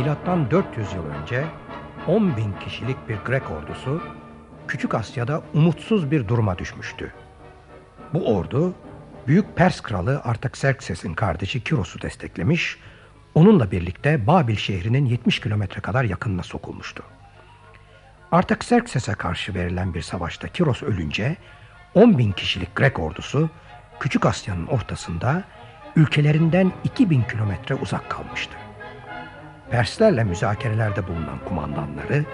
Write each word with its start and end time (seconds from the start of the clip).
Milattan 0.00 0.50
400 0.50 0.92
yıl 0.92 1.04
önce 1.06 1.44
10 2.06 2.36
bin 2.36 2.52
kişilik 2.64 3.08
bir 3.08 3.16
Grek 3.16 3.50
ordusu 3.50 4.02
Küçük 4.68 4.94
Asya'da 4.94 5.42
umutsuz 5.54 6.10
bir 6.10 6.28
duruma 6.28 6.58
düşmüştü. 6.58 7.12
Bu 8.14 8.36
ordu 8.36 8.74
Büyük 9.26 9.56
Pers 9.56 9.80
kralı 9.80 10.20
Artaxerxes'in 10.24 11.14
kardeşi 11.14 11.64
Kiros'u 11.64 12.02
desteklemiş, 12.02 12.78
onunla 13.34 13.70
birlikte 13.70 14.26
Babil 14.26 14.56
şehrinin 14.56 15.06
70 15.06 15.40
kilometre 15.40 15.80
kadar 15.80 16.04
yakınına 16.04 16.42
sokulmuştu. 16.42 17.02
Artaxerxes'e 18.32 19.14
karşı 19.14 19.54
verilen 19.54 19.94
bir 19.94 20.02
savaşta 20.02 20.48
Kiros 20.48 20.82
ölünce 20.82 21.36
10 21.94 22.18
bin 22.18 22.32
kişilik 22.32 22.76
Grek 22.76 22.98
ordusu 22.98 23.50
Küçük 24.00 24.26
Asya'nın 24.26 24.66
ortasında 24.66 25.44
ülkelerinden 25.96 26.72
2000 26.84 27.22
kilometre 27.22 27.74
uzak 27.74 28.10
kalmıştı. 28.10 28.59
Perslerle 29.70 30.24
müzakerelerde 30.24 31.08
bulunan 31.08 31.38
kumandanları 31.48 32.24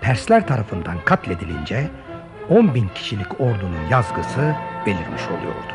Persler 0.00 0.46
tarafından 0.46 1.04
katledilince 1.04 1.90
10 2.48 2.74
bin 2.74 2.88
kişilik 2.88 3.40
ordunun 3.40 3.88
yazgısı 3.90 4.54
belirmiş 4.86 5.22
oluyordu. 5.26 5.72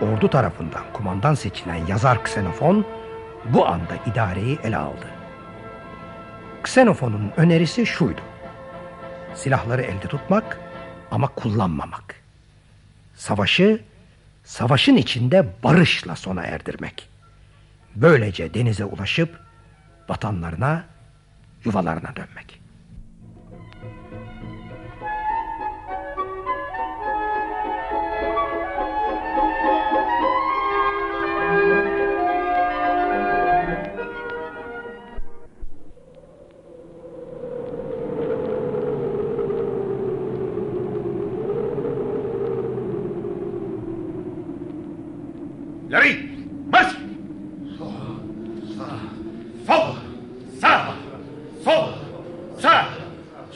Ordu 0.00 0.28
tarafından 0.30 0.82
kumandan 0.92 1.34
seçilen 1.34 1.86
yazar 1.86 2.16
Xenofon 2.16 2.86
bu 3.44 3.66
anda 3.66 3.94
idareyi 4.06 4.58
ele 4.64 4.76
aldı. 4.76 5.06
Xenofon'un 6.60 7.32
önerisi 7.36 7.86
şuydu. 7.86 8.20
Silahları 9.34 9.82
elde 9.82 10.06
tutmak 10.08 10.60
ama 11.10 11.28
kullanmamak. 11.28 12.14
Savaşı, 13.14 13.80
savaşın 14.44 14.96
içinde 14.96 15.46
barışla 15.64 16.16
sona 16.16 16.42
erdirmek. 16.42 17.08
Böylece 17.96 18.54
denize 18.54 18.84
ulaşıp 18.84 19.49
vatanlarına, 20.10 20.84
yuvalarına 21.64 22.16
dönmek. 22.16 22.59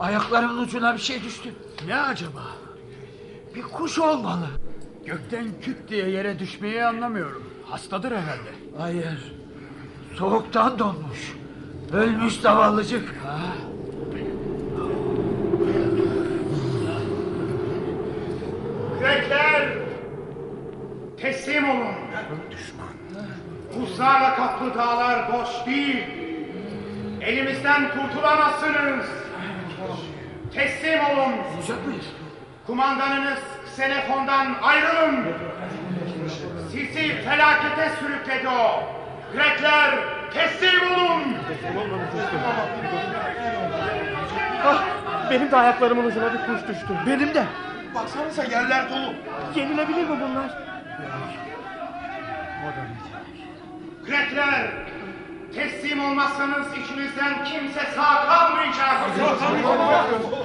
Ayaklarımın 0.00 0.62
ucuna 0.62 0.94
bir 0.94 0.98
şey 1.00 1.22
düştü. 1.22 1.52
Ne 1.86 1.96
acaba? 2.00 2.42
Bir 3.54 3.62
kuş 3.62 3.98
olmalı. 3.98 4.46
Gökten 5.06 5.46
küt 5.62 5.88
diye 5.88 6.08
yere 6.08 6.38
düşmeyi 6.38 6.84
anlamıyorum. 6.84 7.42
Hastadır 7.64 8.12
herhalde. 8.12 8.50
Hayır. 8.78 9.34
Soğuktan 10.18 10.78
donmuş. 10.78 11.34
Ölmüş 11.92 12.34
zavallıcık. 12.40 13.14
Ha? 13.26 13.38
Grekler 19.00 19.68
teslim 21.20 21.70
olun. 21.70 21.94
Düşman. 22.50 22.88
Buzlarla 23.80 24.36
kaplı 24.36 24.74
dağlar 24.74 25.32
boş 25.32 25.66
değil. 25.66 26.04
Elimizden 27.20 27.82
kurtulamazsınız. 27.90 29.06
Teslim 30.54 31.00
olun. 31.04 31.32
Olacak 31.58 31.86
mıyız? 31.86 32.06
Kumandanınız 32.66 33.38
Xenofon'dan 33.66 34.54
ayrılın. 34.62 35.24
Sizi 36.72 37.08
felakete 37.22 37.90
sürükledi 38.00 38.48
o. 38.48 38.82
Grekler 39.32 39.94
teslim 40.34 40.92
olun. 40.92 41.22
Ah, 44.64 44.84
benim 45.30 45.50
de 45.50 45.56
ayaklarımın 45.56 46.04
ucuna 46.04 46.32
bir 46.32 46.38
kuş 46.38 46.68
düştü. 46.68 46.94
Benim 47.06 47.34
de. 47.34 47.44
Baksanıza 47.94 48.44
yerler 48.44 48.90
dolu. 48.90 49.14
Yenilebilir 49.54 50.08
mi 50.08 50.16
bunlar? 50.20 50.50
Grekler 54.06 54.66
teslim 55.56 56.04
olmazsanız 56.04 56.66
içinizden 56.72 57.44
kimse 57.44 57.80
sağ 57.96 58.26
kalmayacak. 58.26 59.10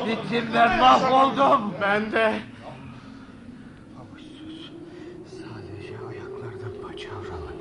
Bittim 0.07 0.45
ben 0.53 0.79
mahvoldum. 0.79 1.73
Ben 1.81 2.11
de. 2.11 2.33
Sadece 5.29 5.94
ayaklardan 6.09 6.81
paçavralı. 6.83 7.51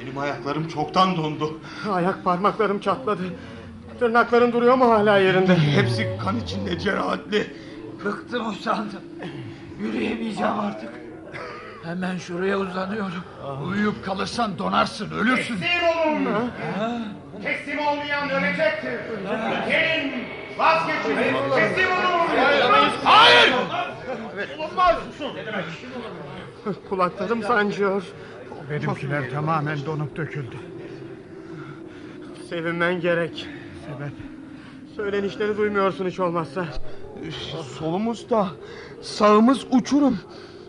Benim 0.00 0.18
ayaklarım 0.18 0.68
çoktan 0.68 1.16
dondu. 1.16 1.60
Ayak 1.92 2.24
parmaklarım 2.24 2.78
çatladı. 2.78 3.22
Tırnakların 3.98 4.52
duruyor 4.52 4.74
mu 4.74 4.90
hala 4.90 5.18
yerinde? 5.18 5.56
Hepsi 5.56 6.18
kan 6.24 6.36
içinde 6.40 6.78
cerahatli. 6.78 7.46
Bıktım 8.04 8.48
usandım. 8.48 9.00
Yürüyemeyeceğim 9.80 10.60
artık. 10.60 11.03
Hemen 11.84 12.18
şuraya 12.18 12.58
uzanıyorum. 12.58 13.24
Uyuyup 13.68 14.04
kalırsan 14.04 14.58
donarsın, 14.58 15.10
ölürsün. 15.10 15.56
Teslim 15.56 15.88
olun. 16.06 16.50
Teslim 17.42 17.78
olmayan 17.78 18.30
ölecektir. 18.30 19.00
Gelin 19.68 20.12
vazgeçin. 20.58 21.16
Teslim 21.54 21.90
olun. 21.90 22.90
Hayır! 23.04 23.52
Olmaz. 24.58 24.96
Kulaklarım 26.88 27.42
sancıyor. 27.42 28.02
Benimkiler 28.70 29.30
tamamen 29.30 29.78
donup 29.86 30.16
döküldü. 30.16 30.56
Sevinmen 32.48 33.00
gerek. 33.00 33.46
Sebep? 33.86 34.12
Söylenişleri 34.96 35.56
duymuyorsun 35.56 36.06
hiç 36.06 36.20
olmazsa. 36.20 36.66
Solumuzda, 37.78 38.48
sağımız 39.02 39.64
uçurum. 39.70 40.18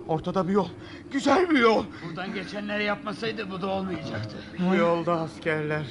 Ortada 0.08 0.48
bir 0.48 0.54
yol, 0.54 0.68
güzel 1.12 1.50
bir 1.50 1.60
yol. 1.60 1.86
Buradan 2.08 2.34
geçenleri 2.34 2.84
yapmasaydı 2.84 3.52
bu 3.52 3.62
da 3.62 3.68
olmayacaktı. 3.68 4.36
Bu 4.60 4.76
yolda 4.76 5.14
askerler. 5.14 5.86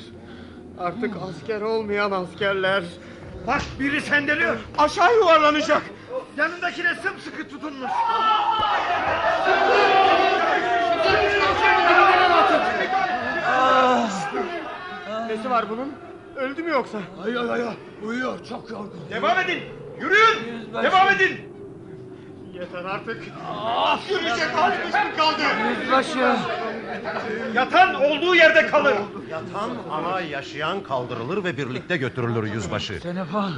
Artık 0.79 1.15
asker 1.29 1.61
olmayan 1.61 2.11
askerler. 2.11 2.85
Bak 3.47 3.63
biri 3.81 4.01
sendeliyor. 4.01 4.57
Aşağı 4.79 5.15
yuvarlanacak. 5.17 5.83
Yanındakine 6.37 6.95
sımsıkı 6.95 7.49
tutunmuş. 7.49 7.91
Nesi 15.29 15.51
var 15.51 15.65
bunun? 15.71 15.93
Öldü 16.37 16.63
mü 16.63 16.71
yoksa? 16.71 16.99
Ay 17.25 17.39
ay 17.39 17.51
ay, 17.51 17.75
uyuyor 18.03 18.45
çok 18.49 18.71
yorgun. 18.71 19.01
Devam 19.11 19.39
edin. 19.39 19.63
Yürüyün. 20.01 20.73
Devam 20.83 21.09
edin. 21.11 21.54
Yeter 22.55 22.85
artık. 22.85 23.23
Yürüyecek 24.11 24.55
halimiz 24.55 24.95
mi 24.95 25.17
kaldı? 25.17 25.43
Yüzbaşı. 25.83 26.37
Yatan 27.55 27.95
olduğu 27.95 28.35
yerde 28.35 28.67
kalır. 28.67 28.95
Yatan 29.31 29.71
ama 29.91 30.21
yaşayan 30.21 30.83
kaldırılır 30.83 31.45
ve 31.45 31.57
birlikte 31.57 31.97
götürülür 31.97 32.53
yüzbaşı. 32.55 32.95
Xenofon. 32.95 33.53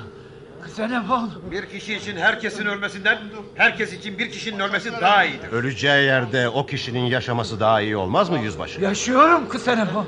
Xenofon. 0.67 1.31
Bir 1.51 1.67
kişi 1.67 1.95
için 1.95 2.17
herkesin 2.17 2.67
ölmesinden 2.67 3.19
herkes 3.55 3.93
için 3.93 4.19
bir 4.19 4.31
kişinin 4.31 4.59
ölmesi 4.61 4.93
daha 4.93 5.25
iyidir. 5.25 5.49
Öleceği 5.53 6.05
yerde 6.05 6.49
o 6.49 6.67
kişinin 6.67 7.05
yaşaması 7.05 7.61
daha 7.61 7.81
iyi 7.81 7.97
olmaz 7.97 8.31
mı 8.31 8.39
yüzbaşı? 8.39 8.81
Yaşıyorum 8.81 9.45
Xenofon. 9.55 10.07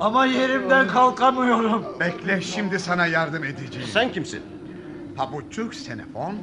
Ama 0.00 0.26
yerimden 0.26 0.88
kalkamıyorum. 0.88 1.84
Bekle 2.00 2.40
şimdi 2.40 2.78
sana 2.78 3.06
yardım 3.06 3.44
edeceğim. 3.44 3.88
Sen 3.92 4.12
kimsin? 4.12 4.42
Pabuççuk 5.16 5.74
Senefon. 5.74 6.34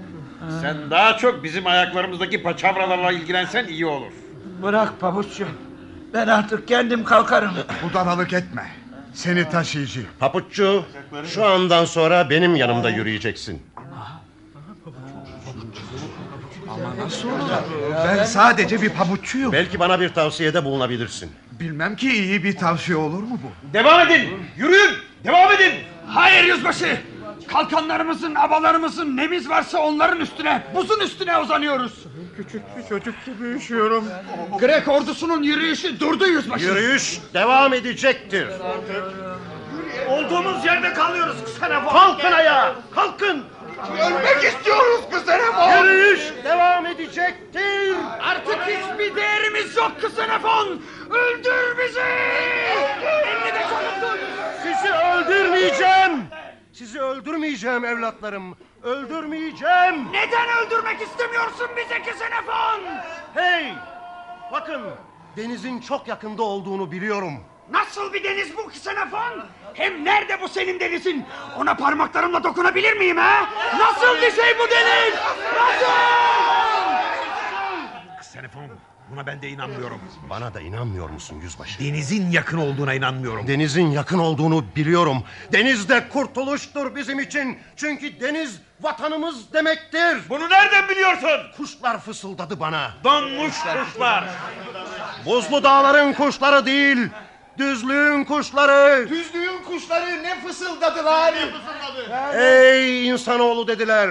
Sen 0.61 0.91
daha 0.91 1.17
çok 1.17 1.43
bizim 1.43 1.67
ayaklarımızdaki 1.67 2.43
paçavralarla 2.43 3.11
ilgilensen 3.11 3.67
iyi 3.67 3.85
olur. 3.85 4.11
Bırak 4.63 4.99
pabuççu. 4.99 5.47
Ben 6.13 6.27
artık 6.27 6.67
kendim 6.67 7.03
kalkarım. 7.03 7.51
Budalalık 7.83 8.33
etme. 8.33 8.67
Seni 9.13 9.49
taşıyıcı. 9.49 10.05
Papuççu 10.19 10.85
şu 11.25 11.45
andan 11.45 11.85
sonra 11.85 12.29
benim 12.29 12.55
yanımda 12.55 12.89
yürüyeceksin. 12.89 13.61
Ben 18.05 18.23
sadece 18.23 18.81
bir 18.81 18.89
pabuççuyum. 18.89 19.51
Belki 19.51 19.79
bana 19.79 19.99
bir 19.99 20.09
tavsiyede 20.09 20.65
bulunabilirsin. 20.65 21.31
Bilmem 21.59 21.95
ki 21.95 22.11
iyi 22.11 22.43
bir 22.43 22.57
tavsiye 22.57 22.97
olur 22.97 23.23
mu 23.23 23.39
bu? 23.43 23.73
Devam 23.73 23.99
edin. 24.11 24.29
Yürüyün. 24.57 24.91
Devam 25.23 25.51
edin. 25.51 25.73
Hayır 26.07 26.43
yüzbaşı. 26.43 26.97
Kalkanlarımızın, 27.47 28.35
abalarımızın 28.35 29.17
nemiz 29.17 29.49
varsa 29.49 29.79
onların 29.79 30.19
üstüne, 30.19 30.63
buzun 30.75 30.99
üstüne 30.99 31.37
uzanıyoruz. 31.37 31.93
Küçük 32.37 32.61
bir 32.77 32.87
çocuk 32.89 33.25
gibi 33.25 33.47
üşüyorum. 33.47 34.05
Grek 34.59 34.87
ordusunun 34.87 35.43
yürüyüşü 35.43 35.99
durdu 35.99 36.27
yüzbaşı. 36.27 36.65
Yürüyüş 36.65 37.19
devam 37.33 37.73
edecektir. 37.73 38.47
Olduğumuz 40.09 40.65
yerde 40.65 40.93
kalıyoruz 40.93 41.35
Xenofon. 41.41 41.91
Kalkın 41.91 42.31
ayağa! 42.31 42.75
Kalkın! 42.91 43.43
Ölmek 43.91 44.43
istiyoruz 44.43 45.01
Ksenofon. 45.11 45.85
Yürüyüş 45.85 46.21
devam 46.43 46.85
edecektir. 46.85 47.95
Artık 48.21 48.57
hiçbir 48.67 49.15
değerimiz 49.15 49.77
yok 49.77 49.91
Ksenofon. 50.01 50.81
Öldür 51.09 51.77
bizi. 51.77 51.99
Elini 51.99 53.53
de 53.53 53.61
çabuk 53.69 54.17
Sizi 54.63 54.93
öldürmeyeceğim. 54.93 56.11
Sizi 56.73 57.01
öldürmeyeceğim 57.01 57.85
evlatlarım. 57.85 58.57
Öldürmeyeceğim. 58.83 60.11
Neden 60.11 60.47
öldürmek 60.57 61.01
istemiyorsun 61.01 61.67
bizi 61.77 62.01
Ksenofon? 62.11 62.81
Hey! 63.33 63.73
Bakın 64.51 64.81
denizin 65.37 65.79
çok 65.79 66.07
yakında 66.07 66.43
olduğunu 66.43 66.91
biliyorum. 66.91 67.33
Nasıl 67.71 68.13
bir 68.13 68.23
deniz 68.23 68.57
bu 68.57 68.67
Ksenofon? 68.69 69.43
Hem 69.73 70.05
nerede 70.05 70.41
bu 70.41 70.47
senin 70.49 70.79
denizin? 70.79 71.25
Ona 71.57 71.75
parmaklarımla 71.75 72.43
dokunabilir 72.43 72.97
miyim 72.97 73.17
ha? 73.17 73.49
Nasıl 73.77 74.15
bir 74.15 74.31
şey 74.31 74.59
bu 74.59 74.71
deniz? 74.71 75.13
Nasıl? 75.55 75.93
Xenofon 78.19 78.69
buna 79.11 79.25
ben 79.25 79.41
de 79.41 79.49
inanmıyorum. 79.49 80.01
Bana 80.29 80.53
da 80.53 80.61
inanmıyor 80.61 81.09
musun 81.09 81.39
yüzbaşı? 81.43 81.79
Denizin 81.79 82.31
yakın 82.31 82.57
olduğuna 82.57 82.93
inanmıyorum. 82.93 83.47
Denizin 83.47 83.87
yakın 83.87 84.19
olduğunu 84.19 84.65
biliyorum. 84.75 85.23
Denizde 85.51 86.09
kurtuluştur 86.09 86.95
bizim 86.95 87.19
için. 87.19 87.57
Çünkü 87.75 88.19
deniz 88.19 88.59
vatanımız 88.81 89.53
demektir. 89.53 90.29
Bunu 90.29 90.49
nereden 90.49 90.89
biliyorsun? 90.89 91.41
Kuşlar 91.57 91.99
fısıldadı 91.99 92.59
bana. 92.59 92.91
Donmuş 93.03 93.53
kuşlar. 93.59 94.29
Buzlu 95.25 95.63
dağların 95.63 96.13
kuşları 96.13 96.65
değil, 96.65 96.97
düzlüğün 97.57 98.23
kuşları. 98.23 99.09
Düzlüğün 99.09 99.63
kuşları 99.67 100.23
ne 100.23 100.41
fısıldadılar? 100.47 101.33
Ey 102.35 103.07
insanoğlu 103.09 103.67
dediler. 103.67 104.09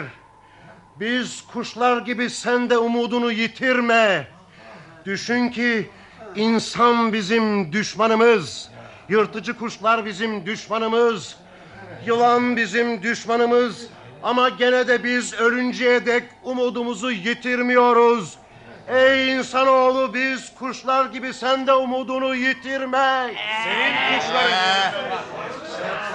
Biz 1.00 1.44
kuşlar 1.52 1.98
gibi 1.98 2.30
sen 2.30 2.70
de 2.70 2.78
umudunu 2.78 3.32
yitirme. 3.32 4.26
Düşün 5.06 5.48
ki 5.48 5.90
insan 6.36 7.12
bizim 7.12 7.72
düşmanımız. 7.72 8.68
Yırtıcı 9.08 9.58
kuşlar 9.58 10.04
bizim 10.04 10.46
düşmanımız. 10.46 11.36
Yılan 12.06 12.56
bizim 12.56 13.02
düşmanımız. 13.02 13.86
Ama 14.22 14.48
gene 14.48 14.88
de 14.88 15.04
biz 15.04 15.34
ölünceye 15.34 16.06
dek 16.06 16.22
umudumuzu 16.42 17.10
yitirmiyoruz. 17.10 18.34
Ey 18.88 19.32
insanoğlu 19.32 20.14
biz 20.14 20.54
kuşlar 20.54 21.06
gibi 21.06 21.34
sen 21.34 21.66
de 21.66 21.72
umudunu 21.72 22.34
yitirme. 22.34 23.34
Senin 23.64 24.18
kuşların... 24.18 24.92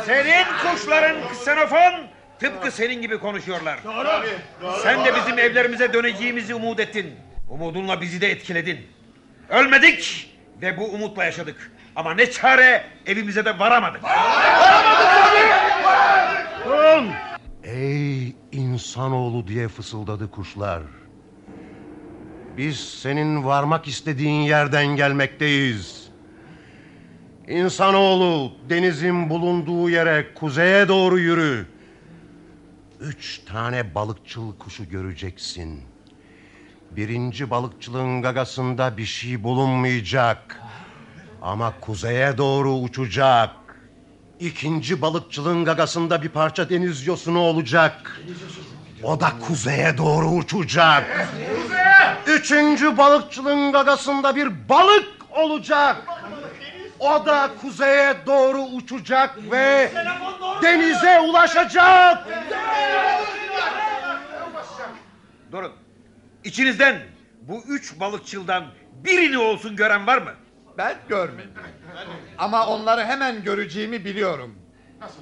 Senin 0.06 0.46
kuşların 0.64 1.16
Xenofon 1.32 1.94
tıpkı 2.40 2.72
senin 2.72 3.02
gibi 3.02 3.20
konuşuyorlar. 3.20 3.80
Doğru. 3.84 4.26
Sen 4.84 5.06
de 5.06 5.16
bizim 5.16 5.40
evlerimize 5.40 5.94
döneceğimizi 5.94 6.56
umut 6.56 6.80
ettin. 6.80 7.16
Umudunla 7.50 8.02
bizi 8.02 8.22
de 8.22 8.32
etkiledin. 8.32 8.80
Ölmedik 9.50 10.34
ve 10.62 10.78
bu 10.78 10.86
umutla 10.86 11.24
yaşadık. 11.26 11.72
Ama 11.96 12.14
ne 12.14 12.32
çare 12.32 12.84
evimize 13.06 13.46
de 13.46 13.60
varamadık. 13.60 14.02
Ey 17.64 18.36
insanoğlu 18.52 19.48
diye 19.48 19.68
fısıldadı 19.68 20.32
kuşlar. 20.32 20.82
Biz 22.58 22.80
senin 22.80 23.44
varmak 23.44 23.88
istediğin 23.88 24.42
yerden 24.42 24.88
gelmekteyiz. 24.88 26.08
İnsanoğlu 27.48 28.52
denizin 28.70 29.30
bulunduğu 29.30 29.90
yere 29.90 30.34
kuzeye 30.34 30.88
doğru 30.88 31.20
yürü. 31.20 31.68
Üç 33.00 33.40
tane 33.46 33.96
balıkçıl 33.96 34.58
kuşu 34.58 34.90
göreceksin. 34.90 35.87
Birinci 36.92 37.50
balıkçılığın 37.50 38.22
gagasında 38.22 38.98
bir 38.98 39.06
şey 39.06 39.44
bulunmayacak. 39.44 40.62
Ama 41.42 41.74
kuzeye 41.82 42.38
doğru 42.38 42.74
uçacak. 42.74 43.50
İkinci 44.40 45.02
balıkçılığın 45.02 45.66
gagasında 45.66 46.22
bir 46.22 46.30
parça 46.30 46.70
deniz 46.70 47.08
yosunu 47.08 47.40
olacak. 47.40 48.22
O 49.04 49.20
da 49.20 49.32
kuzeye 49.48 49.98
doğru 49.98 50.28
uçacak. 50.28 51.30
Üçüncü 52.28 52.98
balıkçılığın 52.98 53.72
gagasında 53.72 54.36
bir 54.36 54.70
balık 54.70 55.08
olacak. 55.30 55.96
O 57.00 57.26
da 57.26 57.50
kuzeye 57.62 58.16
doğru 58.26 58.62
uçacak 58.62 59.52
ve 59.52 59.92
denize 60.62 61.20
ulaşacak. 61.20 62.28
Durun. 65.52 65.87
İçinizden 66.44 67.02
bu 67.42 67.64
üç 67.68 68.00
balıkçıldan 68.00 68.66
birini 69.04 69.38
olsun 69.38 69.76
gören 69.76 70.08
var 70.08 70.18
mı? 70.18 70.34
Ben 70.78 70.98
görmedim. 71.10 71.52
Ama 72.38 72.68
onları 72.68 73.04
hemen 73.06 73.44
göreceğimi 73.44 74.06
biliyorum. 74.06 74.56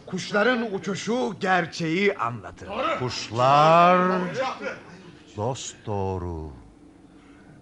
Kuşların 0.06 0.74
uçuşu 0.74 1.36
gerçeği 1.40 2.18
anlatır. 2.18 2.70
Kuşlar 3.00 4.22
dost 5.38 5.76
doğru, 5.86 6.52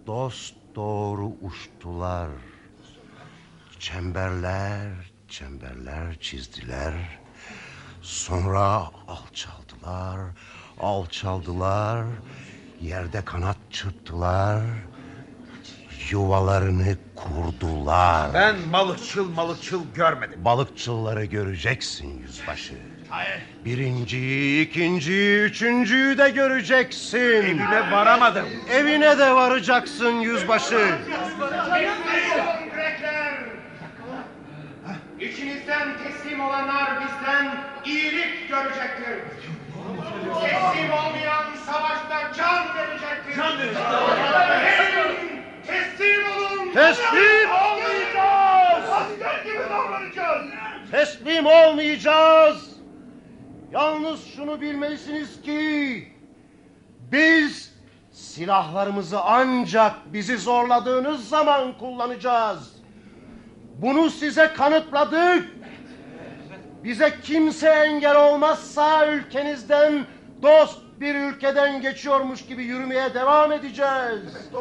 dost 0.07 0.55
doğru 0.75 1.31
uçtular. 1.41 2.29
Çemberler, 3.79 4.87
çemberler 5.29 6.19
çizdiler. 6.19 6.93
Sonra 8.01 8.83
alçaldılar, 9.07 10.19
alçaldılar. 10.79 12.05
Yerde 12.83 13.25
kanat 13.25 13.57
çırptılar. 13.71 14.61
Yuvalarını 16.11 16.97
kurdular. 17.15 18.33
Ben 18.33 18.55
balıkçıl 18.73 19.29
malıkçıl 19.29 19.83
görmedim. 19.95 20.45
Balıkçılları 20.45 21.25
göreceksin 21.25 22.19
yüzbaşı. 22.19 22.73
Birinciyi, 23.65 24.67
ikinciyi, 24.67 25.39
üçüncüyü 25.39 26.17
de 26.17 26.29
göreceksin. 26.29 27.17
Evime 27.17 27.91
varamadım. 27.91 28.45
Evine 28.71 29.17
de 29.17 29.33
varacaksın 29.35 30.11
yüzbaşı. 30.11 30.95
İçinizden 35.19 35.89
teslim 36.03 36.39
olanlar 36.39 37.01
bizden 37.01 37.55
iyilik 37.85 38.49
görecektir. 38.49 39.19
Teslim 40.41 40.91
olmayan 40.91 41.45
savaşta 41.65 42.33
can 42.37 42.75
verecektir. 42.75 43.35
Can 43.35 43.59
verecektir. 43.59 45.33
Teslim 45.67 46.25
olun. 46.31 46.73
Teslim 46.73 47.49
olmayacağız. 47.51 48.89
Asker 48.89 49.43
gibi 49.45 49.63
davranacağız. 49.69 50.45
Teslim 50.91 51.45
olmayacağız. 51.45 52.73
Yalnız 53.71 54.33
şunu 54.35 54.61
bilmelisiniz 54.61 55.41
ki 55.41 56.07
biz 57.11 57.73
silahlarımızı 58.11 59.21
ancak 59.21 60.13
bizi 60.13 60.37
zorladığınız 60.37 61.29
zaman 61.29 61.77
kullanacağız. 61.77 62.73
Bunu 63.77 64.09
size 64.09 64.53
kanıtladık. 64.53 65.62
Bize 66.83 67.13
kimse 67.23 67.69
engel 67.69 68.15
olmazsa 68.15 69.07
ülkenizden 69.07 70.05
dost 70.41 70.79
bir 70.99 71.15
ülkeden 71.15 71.81
geçiyormuş 71.81 72.45
gibi 72.45 72.63
yürümeye 72.63 73.13
devam 73.13 73.51
edeceğiz. 73.51 74.51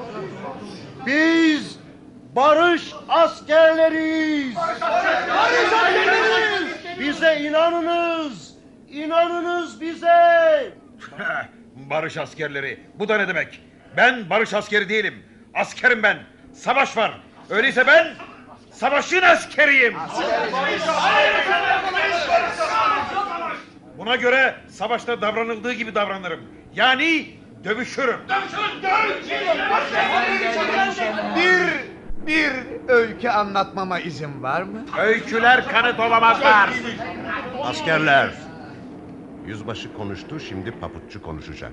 Biz 1.07 1.79
barış 2.37 2.93
askerleriyiz. 3.09 4.57
Barış 4.57 4.83
askerleriyiz. 4.83 6.76
Bize 7.00 7.41
inanınız. 7.41 8.55
İnanınız 8.91 9.81
bize. 9.81 10.73
barış 11.76 12.17
askerleri. 12.17 12.81
Bu 12.95 13.09
da 13.09 13.17
ne 13.17 13.29
demek? 13.29 13.61
Ben 13.97 14.31
barış 14.31 14.55
askeri 14.55 14.88
değilim. 14.88 15.14
Askerim 15.55 16.02
ben. 16.02 16.19
Savaş 16.52 16.97
var. 16.97 17.21
Öyleyse 17.50 17.87
ben 17.87 18.07
Savaşın 18.73 19.23
askeriyim. 19.23 19.95
Buna 23.99 24.17
göre 24.17 24.55
savaşta 24.69 25.21
davranıldığı 25.23 25.73
gibi 25.73 25.95
davranırım. 25.95 26.41
Yani 26.75 27.26
dövüşürüm. 27.64 28.17
Bir, 31.37 31.69
bir 32.26 32.52
öykü 32.88 33.29
anlatmama 33.29 33.99
izin 34.00 34.43
var 34.43 34.62
mı? 34.62 34.87
Öyküler 34.99 35.69
kanıt 35.69 36.00
olamazlar. 36.00 36.71
Askerler. 37.62 38.31
Yüzbaşı 39.47 39.95
konuştu, 39.95 40.41
şimdi 40.41 40.71
paputçu 40.71 41.23
konuşacak. 41.23 41.73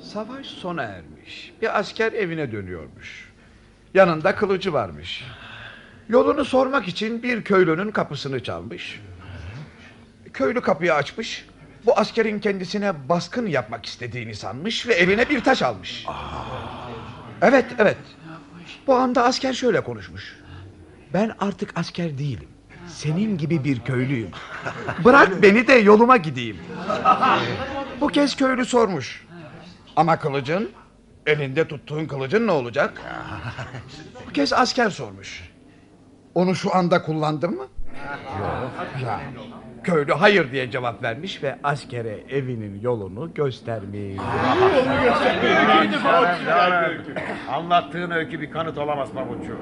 Savaş 0.00 0.46
sona 0.46 0.82
ermiş. 0.82 1.17
Bir 1.62 1.78
asker 1.78 2.12
evine 2.12 2.52
dönüyormuş. 2.52 3.28
Yanında 3.94 4.34
kılıcı 4.34 4.72
varmış. 4.72 5.24
Yolunu 6.08 6.44
sormak 6.44 6.88
için 6.88 7.22
bir 7.22 7.44
köylünün 7.44 7.90
kapısını 7.90 8.42
çalmış. 8.42 9.00
Köylü 10.32 10.60
kapıyı 10.60 10.94
açmış. 10.94 11.46
Bu 11.86 11.98
askerin 11.98 12.38
kendisine 12.38 13.08
baskın 13.08 13.46
yapmak 13.46 13.86
istediğini 13.86 14.34
sanmış 14.34 14.88
ve 14.88 14.94
eline 14.94 15.28
bir 15.28 15.44
taş 15.44 15.62
almış. 15.62 16.06
Evet, 17.42 17.64
evet. 17.78 17.96
Bu 18.86 18.94
anda 18.94 19.24
asker 19.24 19.52
şöyle 19.52 19.80
konuşmuş. 19.80 20.36
Ben 21.14 21.32
artık 21.38 21.78
asker 21.78 22.18
değilim. 22.18 22.48
Senin 22.88 23.38
gibi 23.38 23.64
bir 23.64 23.80
köylüyüm. 23.80 24.30
Bırak 25.04 25.42
beni 25.42 25.66
de 25.66 25.72
yoluma 25.72 26.16
gideyim. 26.16 26.56
Bu 28.00 28.08
kez 28.08 28.36
köylü 28.36 28.64
sormuş. 28.64 29.26
Ama 29.96 30.18
kılıcın, 30.18 30.70
elinde 31.28 31.68
tuttuğun 31.68 32.06
kılıcın 32.06 32.46
ne 32.46 32.50
olacak? 32.50 33.02
Bu 34.28 34.32
kez 34.32 34.52
asker 34.52 34.90
sormuş. 34.90 35.50
Onu 36.34 36.54
şu 36.54 36.74
anda 36.74 37.02
kullandın 37.02 37.50
mı? 37.50 37.66
Yok. 38.40 38.70
Ya. 39.04 39.20
Köylü 39.84 40.12
hayır 40.12 40.52
diye 40.52 40.70
cevap 40.70 41.02
vermiş 41.02 41.42
ve 41.42 41.58
askere 41.62 42.18
evinin 42.30 42.80
yolunu 42.80 43.34
göstermiş. 43.34 44.18
Anlattığın 47.50 48.10
öykü 48.10 48.40
bir 48.40 48.50
kanıt 48.50 48.78
olamaz 48.78 49.08
pabuççu. 49.14 49.56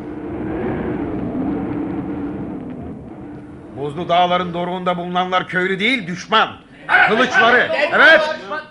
Buzlu 3.77 4.09
dağların 4.09 4.55
doruğunda 4.55 4.97
bulunanlar 4.97 5.49
köylü 5.49 5.81
değil 5.81 6.07
düşman. 6.07 6.49
Kılıçları. 7.09 7.69
Evet. 7.95 8.21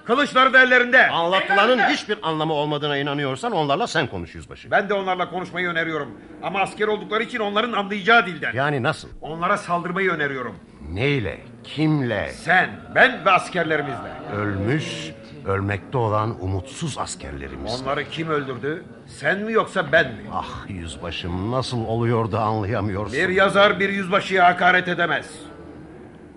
Kılıçları 0.05 0.53
da 0.53 0.61
ellerinde. 0.63 1.07
Anlatılanın 1.07 1.79
hiçbir 1.79 2.17
anlamı 2.23 2.53
olmadığına 2.53 2.97
inanıyorsan 2.97 3.51
onlarla 3.51 3.87
sen 3.87 4.07
konuş 4.07 4.35
yüzbaşı. 4.35 4.71
Ben 4.71 4.89
de 4.89 4.93
onlarla 4.93 5.29
konuşmayı 5.29 5.67
öneriyorum. 5.69 6.09
Ama 6.43 6.59
asker 6.59 6.87
oldukları 6.87 7.23
için 7.23 7.39
onların 7.39 7.73
anlayacağı 7.73 8.25
dilden. 8.25 8.53
Yani 8.53 8.83
nasıl? 8.83 9.09
Onlara 9.21 9.57
saldırmayı 9.57 10.11
öneriyorum. 10.11 10.55
Neyle? 10.89 11.39
Kimle? 11.63 12.31
Sen, 12.31 12.69
ben 12.95 13.25
ve 13.25 13.31
askerlerimizle. 13.31 14.11
Ölmüş, 14.35 15.11
ölmekte 15.47 15.97
olan 15.97 16.43
umutsuz 16.43 16.97
askerlerimiz. 16.97 17.81
Onları 17.81 18.09
kim 18.09 18.29
öldürdü? 18.29 18.83
Sen 19.07 19.39
mi 19.39 19.53
yoksa 19.53 19.91
ben 19.91 20.07
mi? 20.07 20.21
Ah 20.33 20.69
yüzbaşım 20.69 21.51
nasıl 21.51 21.85
oluyor 21.85 22.31
da 22.31 22.39
anlayamıyorsun. 22.39 23.13
Bir 23.19 23.29
yazar 23.29 23.79
bir 23.79 23.89
yüzbaşıya 23.89 24.45
hakaret 24.45 24.87
edemez. 24.87 25.25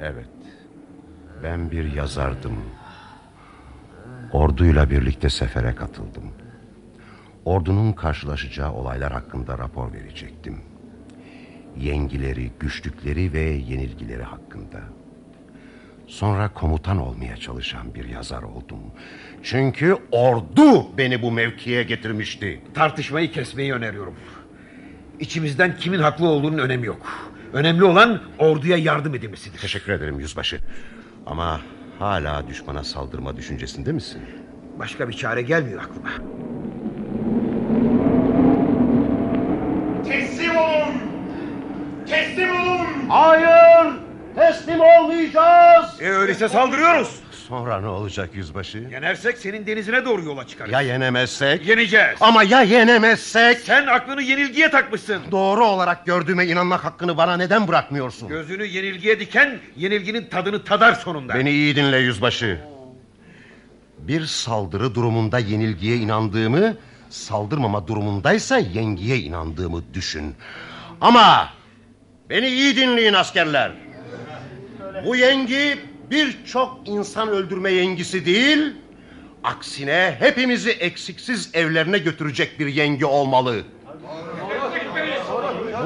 Evet. 0.00 0.26
Ben 1.42 1.70
bir 1.70 1.92
yazardım. 1.92 2.56
Orduyla 4.32 4.90
birlikte 4.90 5.30
sefere 5.30 5.74
katıldım. 5.74 6.32
Ordunun 7.44 7.92
karşılaşacağı 7.92 8.72
olaylar 8.72 9.12
hakkında 9.12 9.58
rapor 9.58 9.92
verecektim. 9.92 10.60
Yengileri, 11.76 12.50
güçlükleri 12.60 13.32
ve 13.32 13.40
yenilgileri 13.40 14.22
hakkında. 14.22 14.80
Sonra 16.06 16.48
komutan 16.54 16.98
olmaya 16.98 17.36
çalışan 17.36 17.94
bir 17.94 18.04
yazar 18.04 18.42
oldum. 18.42 18.80
Çünkü 19.42 19.96
ordu 20.12 20.96
beni 20.98 21.22
bu 21.22 21.32
mevkiye 21.32 21.82
getirmişti. 21.82 22.60
Tartışmayı 22.74 23.32
kesmeyi 23.32 23.74
öneriyorum. 23.74 24.14
İçimizden 25.20 25.76
kimin 25.76 25.98
haklı 25.98 26.26
olduğunun 26.26 26.58
önemi 26.58 26.86
yok. 26.86 27.30
Önemli 27.52 27.84
olan 27.84 28.22
orduya 28.38 28.76
yardım 28.76 29.14
edilmesidir. 29.14 29.58
Teşekkür 29.58 29.92
ederim 29.92 30.20
yüzbaşı. 30.20 30.58
Ama 31.30 31.60
hala 31.98 32.48
düşmana 32.48 32.84
saldırma 32.84 33.36
düşüncesinde 33.36 33.92
misin? 33.92 34.22
Başka 34.78 35.08
bir 35.08 35.12
çare 35.14 35.42
gelmiyor 35.42 35.82
aklıma. 35.82 36.08
Teslim 40.08 40.56
olun. 40.56 40.94
Teslim 42.06 42.50
olun. 42.50 42.86
Hayır! 43.08 43.92
Teslim 44.36 44.80
olmayacağız! 44.80 46.00
E 46.00 46.08
öyleyse 46.10 46.48
saldırıyoruz. 46.48 47.20
Sonra 47.48 47.80
ne 47.80 47.86
olacak 47.86 48.30
yüzbaşı? 48.34 48.78
Yenersek 48.78 49.38
senin 49.38 49.66
denizine 49.66 50.04
doğru 50.04 50.24
yola 50.24 50.46
çıkarız. 50.46 50.72
Ya 50.72 50.80
yenemezsek? 50.80 51.66
Yeneceğiz. 51.66 52.16
Ama 52.20 52.42
ya 52.42 52.62
yenemezsek? 52.62 53.58
Sen 53.58 53.86
aklını 53.86 54.22
yenilgiye 54.22 54.70
takmışsın. 54.70 55.22
Doğru 55.30 55.64
olarak 55.64 56.06
gördüğüme 56.06 56.46
inanmak 56.46 56.84
hakkını 56.84 57.16
bana 57.16 57.36
neden 57.36 57.68
bırakmıyorsun? 57.68 58.28
Gözünü 58.28 58.66
yenilgiye 58.66 59.20
diken 59.20 59.58
yenilginin 59.76 60.24
tadını 60.24 60.64
tadar 60.64 60.92
sonunda. 60.94 61.34
Beni 61.34 61.50
iyi 61.50 61.76
dinle 61.76 61.98
yüzbaşı. 61.98 62.60
Bir 63.98 64.24
saldırı 64.24 64.94
durumunda 64.94 65.38
yenilgiye 65.38 65.96
inandığımı... 65.96 66.76
...saldırmama 67.10 67.88
durumundaysa 67.88 68.58
yengiye 68.58 69.18
inandığımı 69.18 69.94
düşün. 69.94 70.34
Ama... 71.00 71.48
...beni 72.30 72.46
iyi 72.48 72.76
dinleyin 72.76 73.12
askerler. 73.14 73.72
Bu 75.06 75.16
yengi 75.16 75.78
birçok 76.10 76.80
insan 76.86 77.28
öldürme 77.28 77.70
yengisi 77.72 78.26
değil... 78.26 78.74
...aksine 79.44 80.16
hepimizi 80.18 80.70
eksiksiz 80.70 81.50
evlerine 81.54 81.98
götürecek 81.98 82.60
bir 82.60 82.66
yengi 82.66 83.06
olmalı. 83.06 83.62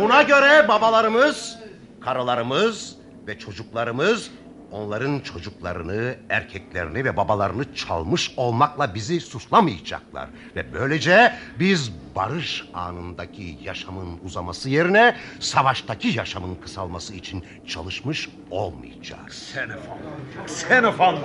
Buna 0.00 0.22
göre 0.22 0.68
babalarımız, 0.68 1.58
karılarımız 2.00 2.96
ve 3.26 3.38
çocuklarımız 3.38 4.30
onların 4.72 5.20
çocuklarını, 5.20 6.14
erkeklerini 6.30 7.04
ve 7.04 7.16
babalarını 7.16 7.74
çalmış 7.74 8.32
olmakla 8.36 8.94
bizi 8.94 9.20
suçlamayacaklar. 9.20 10.28
Ve 10.56 10.72
böylece 10.72 11.34
biz 11.58 11.92
barış 12.14 12.64
anındaki 12.74 13.58
yaşamın 13.62 14.18
uzaması 14.24 14.70
yerine 14.70 15.16
savaştaki 15.40 16.08
yaşamın 16.08 16.54
kısalması 16.54 17.14
için 17.14 17.44
çalışmış 17.66 18.28
olmayacağız. 18.50 19.26
Xenofon. 19.28 19.98
Xenofon. 20.44 21.18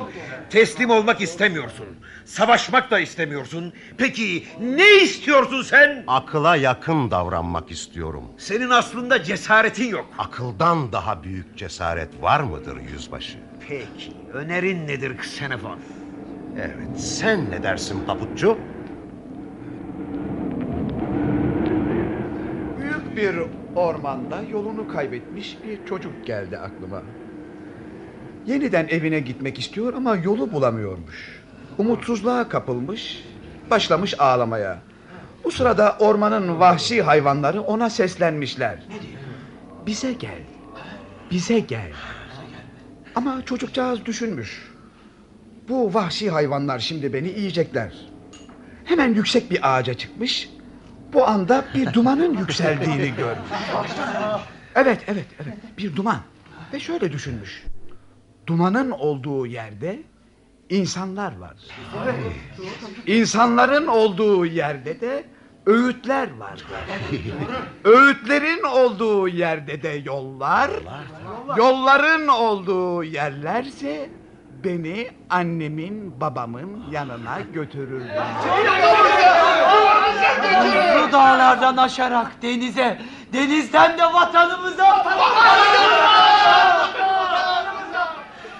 Teslim 0.49 0.89
olmak 0.89 1.21
istemiyorsun. 1.21 1.85
Savaşmak 2.25 2.91
da 2.91 2.99
istemiyorsun. 2.99 3.73
Peki 3.97 4.47
ne 4.61 4.95
istiyorsun 5.03 5.61
sen? 5.61 6.03
Akıla 6.07 6.55
yakın 6.55 7.11
davranmak 7.11 7.71
istiyorum. 7.71 8.23
Senin 8.37 8.69
aslında 8.69 9.23
cesaretin 9.23 9.89
yok. 9.89 10.05
Akıldan 10.17 10.91
daha 10.91 11.23
büyük 11.23 11.57
cesaret 11.57 12.21
var 12.21 12.39
mıdır 12.39 12.77
yüzbaşı? 12.91 13.37
Peki 13.67 14.13
önerin 14.33 14.87
nedir 14.87 15.11
Xenofon? 15.19 15.79
Evet 16.57 16.99
sen 17.01 17.51
ne 17.51 17.63
dersin 17.63 18.03
paputçu? 18.07 18.57
Büyük 23.17 23.35
bir 23.35 23.41
ormanda 23.75 24.41
yolunu 24.51 24.87
kaybetmiş 24.87 25.57
bir 25.63 25.85
çocuk 25.85 26.25
geldi 26.25 26.57
aklıma. 26.57 27.01
Yeniden 28.45 28.87
evine 28.87 29.19
gitmek 29.19 29.59
istiyor 29.59 29.93
ama 29.93 30.15
yolu 30.15 30.51
bulamıyormuş. 30.51 31.43
Umutsuzluğa 31.77 32.49
kapılmış, 32.49 33.23
başlamış 33.71 34.19
ağlamaya. 34.19 34.79
Bu 35.43 35.51
sırada 35.51 35.97
ormanın 35.99 36.59
vahşi 36.59 37.01
hayvanları 37.01 37.61
ona 37.61 37.89
seslenmişler. 37.89 38.83
Bize 39.85 40.13
gel, 40.13 40.41
bize 41.31 41.59
gel. 41.59 41.91
Ama 43.15 43.45
çocukcağız 43.45 44.05
düşünmüş. 44.05 44.71
Bu 45.69 45.93
vahşi 45.93 46.29
hayvanlar 46.29 46.79
şimdi 46.79 47.13
beni 47.13 47.27
yiyecekler. 47.27 47.93
Hemen 48.83 49.13
yüksek 49.13 49.51
bir 49.51 49.77
ağaca 49.77 49.93
çıkmış. 49.93 50.56
Bu 51.13 51.27
anda 51.27 51.65
bir 51.75 51.93
dumanın 51.93 52.37
yükseldiğini 52.37 53.15
görmüş. 53.15 53.49
Evet, 54.75 55.01
evet, 55.07 55.25
evet. 55.43 55.57
Bir 55.77 55.95
duman. 55.95 56.19
Ve 56.73 56.79
şöyle 56.79 57.11
düşünmüş. 57.11 57.63
Dumanın 58.47 58.91
olduğu 58.91 59.45
yerde 59.45 59.99
insanlar 60.69 61.37
var. 61.37 61.55
İnsanların 63.07 63.87
olduğu 63.87 64.45
yerde 64.45 65.01
de 65.01 65.23
öğütler 65.65 66.37
var. 66.37 66.63
Öğütlerin 67.83 68.63
olduğu 68.63 69.27
yerde 69.27 69.83
de 69.83 70.01
yollar. 70.05 70.71
Yolların 71.57 72.27
olduğu 72.27 73.03
yerlerse 73.03 74.09
beni 74.63 75.11
annemin 75.29 76.21
babamın 76.21 76.83
yanına 76.91 77.39
götürürler. 77.53 78.23
Bu 81.07 81.11
dağlardan 81.11 81.77
aşarak 81.77 82.41
denize, 82.41 83.01
denizden 83.33 83.97
de 83.97 84.03
vatanımıza. 84.03 85.05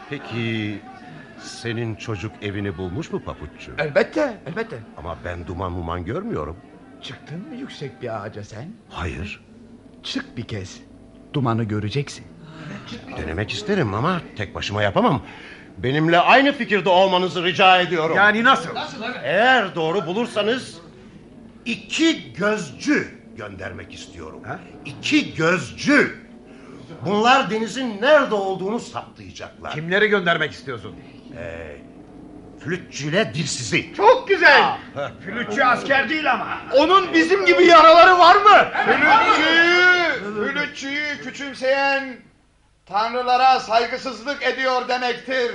Peki 0.09 0.79
senin 1.39 1.95
çocuk 1.95 2.31
evini 2.41 2.77
bulmuş 2.77 3.11
mu 3.11 3.23
papuççu? 3.23 3.71
Elbette, 3.77 4.37
elbette. 4.47 4.77
Ama 4.97 5.15
ben 5.25 5.47
duman 5.47 5.71
muman 5.71 6.05
görmüyorum. 6.05 6.57
Çıktın 7.01 7.47
mı 7.49 7.55
yüksek 7.55 8.01
bir 8.01 8.21
ağaca 8.21 8.43
sen? 8.43 8.65
Hayır. 8.89 9.41
Çık 10.03 10.37
bir 10.37 10.43
kez. 10.47 10.79
Dumanı 11.33 11.63
göreceksin. 11.63 12.25
Denemek 13.17 13.51
isterim 13.51 13.93
ama 13.93 14.21
tek 14.37 14.55
başıma 14.55 14.83
yapamam. 14.83 15.21
Benimle 15.77 16.19
aynı 16.19 16.53
fikirde 16.53 16.89
olmanızı 16.89 17.43
rica 17.43 17.77
ediyorum. 17.81 18.15
Yani 18.15 18.43
nasıl? 18.43 18.69
Eğer 19.23 19.75
doğru 19.75 20.05
bulursanız 20.05 20.77
iki 21.67 22.33
gözcü 22.33 23.07
göndermek 23.37 23.93
istiyorum. 23.93 24.43
İki 24.85 25.35
gözcü. 25.35 26.27
Bunlar 27.05 27.49
denizin 27.49 28.01
nerede 28.01 28.35
olduğunu 28.35 28.79
saptayacaklar. 28.79 29.73
Kimleri 29.73 30.07
göndermek 30.07 30.51
istiyorsun? 30.51 30.95
Flütçüyle 32.59 33.31
dilsizi. 33.33 33.93
Çok 33.97 34.27
güzel. 34.27 34.77
Flütçü 35.25 35.63
asker 35.63 36.09
değil 36.09 36.31
ama. 36.33 36.47
Onun 36.77 37.13
bizim 37.13 37.45
gibi 37.45 37.63
yaraları 37.65 38.19
var 38.19 38.35
mı? 38.35 38.67
Flütçüyü, 38.85 40.53
flütçüyü 40.53 41.21
küçümseyen 41.23 42.15
tanrılara 42.85 43.59
saygısızlık 43.59 44.43
ediyor 44.43 44.87
demektir. 44.87 45.51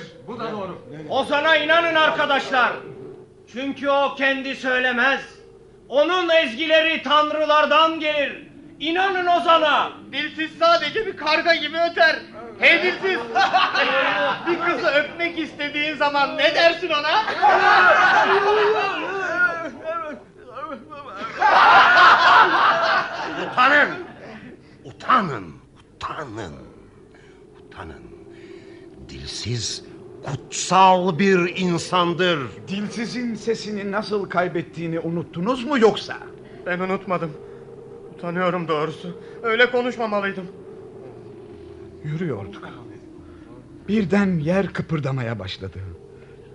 Ozan'a 1.09 1.57
inanın 1.57 1.95
arkadaşlar. 1.95 2.73
Çünkü 3.53 3.89
o 3.89 4.15
kendi 4.15 4.57
söylemez. 4.57 5.21
Onun 5.93 6.29
ezgileri 6.29 7.03
tanrılardan 7.03 8.01
gelir. 8.01 8.47
İnanın 8.81 9.27
Ozan'a. 9.27 9.93
Dilsiz 10.13 10.51
sadece 10.59 11.07
bir 11.07 11.17
karga 11.17 11.55
gibi 11.55 11.79
öter. 11.91 12.17
Hey 12.59 12.83
dilsiz. 12.83 13.03
bir 14.47 14.61
kızı 14.61 14.87
öpmek 14.87 15.39
istediğin 15.39 15.97
zaman 15.97 16.37
ne 16.37 16.55
dersin 16.55 16.91
ona? 16.91 17.25
Utanın. 23.53 23.89
Utanın. 24.85 25.55
Utanın. 25.97 26.55
Utanın. 27.59 28.03
Dilsiz 29.09 29.85
kutsal 30.23 31.19
bir 31.19 31.57
insandır. 31.57 32.39
Dilsizin 32.69 33.35
sesini 33.35 33.93
nasıl 33.93 34.29
kaybettiğini 34.29 35.01
unuttunuz 35.01 35.65
mu 35.65 35.79
yoksa? 35.79 36.19
Ben 36.67 36.79
unutmadım. 36.79 37.31
Utanıyorum 38.15 38.69
doğrusu. 38.69 39.19
Öyle 39.43 39.71
konuşmamalıydım. 39.71 40.45
Yürüyorduk. 42.05 42.69
Birden 43.89 44.39
yer 44.39 44.73
kıpırdamaya 44.73 45.39
başladı. 45.39 45.79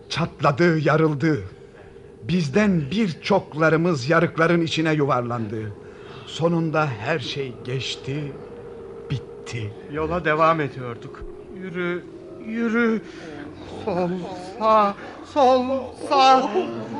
Çatladı, 0.09 0.79
yarıldı. 0.79 1.43
Bizden 2.23 2.81
birçoklarımız 2.91 4.09
yarıkların 4.09 4.61
içine 4.61 4.93
yuvarlandı. 4.93 5.73
Sonunda 6.25 6.87
her 6.87 7.19
şey 7.19 7.53
geçti, 7.65 8.31
bitti. 9.11 9.73
Yola 9.91 10.25
devam 10.25 10.61
ediyorduk. 10.61 11.23
Yürü, 11.61 12.03
yürü. 12.45 13.01
Sol, 13.87 14.09
sağ, 14.59 14.93
sol, 15.33 15.81
sağ. 16.09 16.49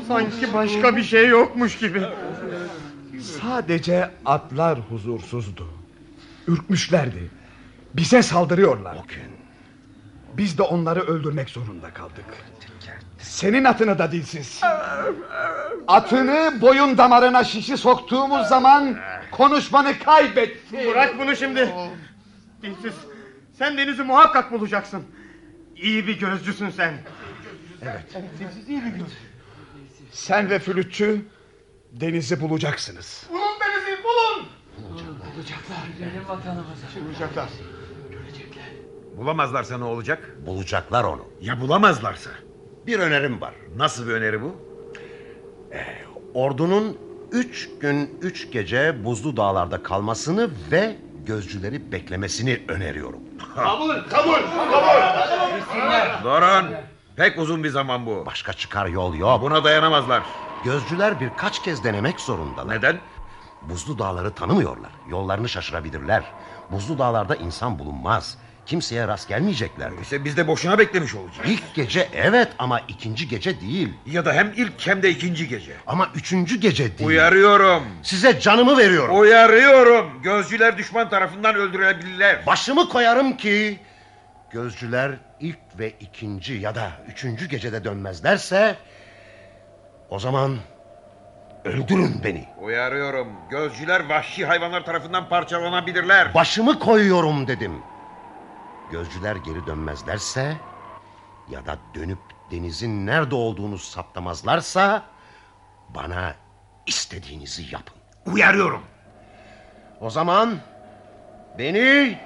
Sanki 0.07 0.53
başka 0.53 0.95
bir 0.95 1.03
şey 1.03 1.27
yokmuş 1.27 1.77
gibi. 1.77 2.01
Sadece 3.41 4.11
atlar 4.25 4.79
huzursuzdu. 4.79 5.67
Ürkmüşlerdi. 6.47 7.31
Bize 7.93 8.21
saldırıyorlar. 8.23 8.97
Biz 10.37 10.57
de 10.57 10.63
onları 10.63 10.99
öldürmek 11.01 11.49
zorunda 11.49 11.93
kaldık. 11.93 12.25
Senin 13.19 13.63
atını 13.63 13.99
da 13.99 14.11
dilsiz. 14.11 14.61
Atını 15.87 16.53
boyun 16.61 16.97
damarına 16.97 17.43
şişi 17.43 17.77
soktuğumuz 17.77 18.47
zaman 18.47 18.97
konuşmanı 19.31 19.99
kaybetti. 19.99 20.87
Bırak 20.91 21.19
bunu 21.19 21.35
şimdi. 21.35 21.69
Dilsiz. 22.63 22.93
Sen 23.57 23.77
denizi 23.77 24.03
muhakkak 24.03 24.51
bulacaksın. 24.51 25.03
İyi 25.81 26.07
bir 26.07 26.19
gözcüsün 26.19 26.69
sen. 26.69 26.93
Sen 30.11 30.49
ve 30.49 30.59
flütçü 30.59 31.21
denizi 31.91 32.41
bulacaksınız. 32.41 33.25
Bulun 33.29 33.41
denizi 33.41 34.03
bulun. 34.03 34.47
Bulacaklar. 35.35 35.77
Bulamazlarsa 39.17 39.77
ne 39.77 39.83
olacak? 39.83 40.35
Bulacaklar 40.45 41.03
onu. 41.03 41.25
Ya 41.41 41.61
bulamazlarsa? 41.61 42.29
Bir 42.87 42.99
önerim 42.99 43.41
var. 43.41 43.53
Nasıl 43.75 44.07
bir 44.07 44.11
öneri 44.11 44.41
bu? 44.41 44.55
Ordunun 46.33 46.97
üç 47.31 47.69
gün 47.79 48.17
üç 48.21 48.51
gece 48.51 49.05
buzlu 49.05 49.37
dağlarda 49.37 49.83
kalmasını 49.83 50.49
ve 50.71 50.95
gözcüleri 51.27 51.91
beklemesini 51.91 52.61
öneriyorum. 52.67 53.19
Durun. 56.23 56.71
Pek 57.15 57.39
uzun 57.39 57.63
bir 57.63 57.69
zaman 57.69 58.05
bu. 58.05 58.25
Başka 58.25 58.53
çıkar 58.53 58.85
yol 58.85 59.15
yok. 59.15 59.41
Buna 59.41 59.63
dayanamazlar. 59.63 60.23
Gözcüler 60.63 61.19
birkaç 61.19 61.63
kez 61.63 61.83
denemek 61.83 62.19
zorundalar. 62.19 62.75
Neden? 62.75 62.99
Buzlu 63.61 63.99
dağları 63.99 64.31
tanımıyorlar. 64.31 64.91
Yollarını 65.09 65.49
şaşırabilirler. 65.49 66.23
Buzlu 66.71 66.97
dağlarda 66.99 67.35
insan 67.35 67.79
bulunmaz. 67.79 68.37
Kimseye 68.67 69.07
rast 69.07 69.29
gelmeyecekler. 69.29 69.91
İşte 70.01 70.25
biz 70.25 70.37
de 70.37 70.47
boşuna 70.47 70.79
beklemiş 70.79 71.15
olacağız. 71.15 71.49
İlk 71.49 71.75
gece 71.75 72.09
evet 72.13 72.47
ama 72.59 72.79
ikinci 72.87 73.27
gece 73.27 73.61
değil. 73.61 73.93
Ya 74.05 74.25
da 74.25 74.33
hem 74.33 74.53
ilk 74.55 74.87
hem 74.87 75.03
de 75.03 75.09
ikinci 75.09 75.47
gece. 75.47 75.71
Ama 75.87 76.09
üçüncü 76.15 76.59
gece 76.59 76.97
değil. 76.97 77.09
Uyarıyorum. 77.09 77.83
Size 78.03 78.39
canımı 78.39 78.77
veriyorum. 78.77 79.19
Uyarıyorum. 79.19 80.21
Gözcüler 80.23 80.77
düşman 80.77 81.09
tarafından 81.09 81.55
öldürülebilirler. 81.55 82.45
Başımı 82.45 82.89
koyarım 82.89 83.37
ki 83.37 83.79
gözcüler 84.51 85.11
ilk 85.39 85.57
ve 85.79 85.93
ikinci 85.99 86.53
ya 86.53 86.75
da 86.75 86.91
üçüncü 87.07 87.49
gecede 87.49 87.83
dönmezlerse 87.83 88.75
o 90.09 90.19
zaman 90.19 90.57
öldürün 91.65 92.21
beni. 92.23 92.45
Uyarıyorum. 92.61 93.27
Gözcüler 93.49 94.09
vahşi 94.09 94.45
hayvanlar 94.45 94.85
tarafından 94.85 95.29
parçalanabilirler. 95.29 96.33
Başımı 96.33 96.79
koyuyorum 96.79 97.47
dedim. 97.47 97.71
Gözcüler 98.91 99.35
geri 99.35 99.65
dönmezlerse 99.67 100.57
ya 101.49 101.65
da 101.65 101.77
dönüp 101.95 102.19
denizin 102.51 103.05
nerede 103.07 103.35
olduğunu 103.35 103.77
saptamazlarsa 103.77 105.03
bana 105.89 106.33
istediğinizi 106.85 107.63
yapın. 107.75 107.97
Uyarıyorum. 108.25 108.81
O 110.01 110.09
zaman 110.09 110.57
beni 111.57 112.19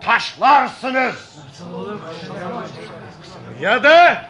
taşlarsınız. 0.00 1.38
Ya 3.60 3.82
da 3.84 4.24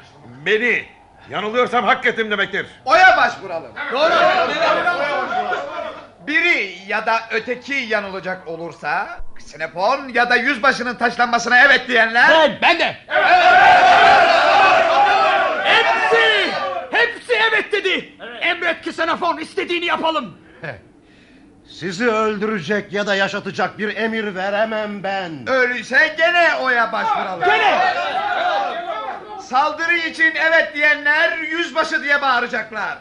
beni. 0.47 0.85
Yanılıyorsam 1.31 1.85
hak 1.85 2.07
ettim 2.07 2.31
demektir. 2.31 2.67
Oya 2.85 3.17
başvuralım. 3.17 3.73
Doğru. 3.93 4.13
Biri 6.29 6.79
ya 6.89 7.07
da 7.07 7.21
öteki 7.31 7.75
yanılacak 7.75 8.49
olursa 8.49 9.09
Sinepon 9.39 10.09
ya 10.09 10.31
da 10.31 10.37
yüzbaşının 10.37 10.95
taşlanmasına 10.95 11.61
evet 11.65 11.89
diyenler 11.89 12.31
Ben, 12.31 12.59
ben 12.63 12.79
de. 12.79 12.97
Hepsi, 15.65 16.51
hepsi 16.91 17.33
evet 17.51 17.73
dedi. 17.73 18.13
Emret 18.41 18.83
ki 18.83 18.91
Xenofon 18.91 19.39
istediğini 19.39 19.85
yapalım. 19.85 20.39
Sizi 21.69 22.09
öldürecek 22.11 22.93
ya 22.93 23.07
da 23.07 23.15
yaşatacak 23.15 23.79
bir 23.79 23.97
emir 23.97 24.35
veremem 24.35 25.03
ben. 25.03 25.49
öyleyse 25.49 26.15
gene 26.19 26.55
oya 26.57 26.93
başvuralım. 26.93 27.45
Gene. 27.45 27.81
Saldırı 29.41 29.97
için 29.97 30.33
evet 30.35 30.75
diyenler 30.75 31.39
yüzbaşı 31.39 32.03
diye 32.03 32.23
bağıracaklar. 32.23 32.99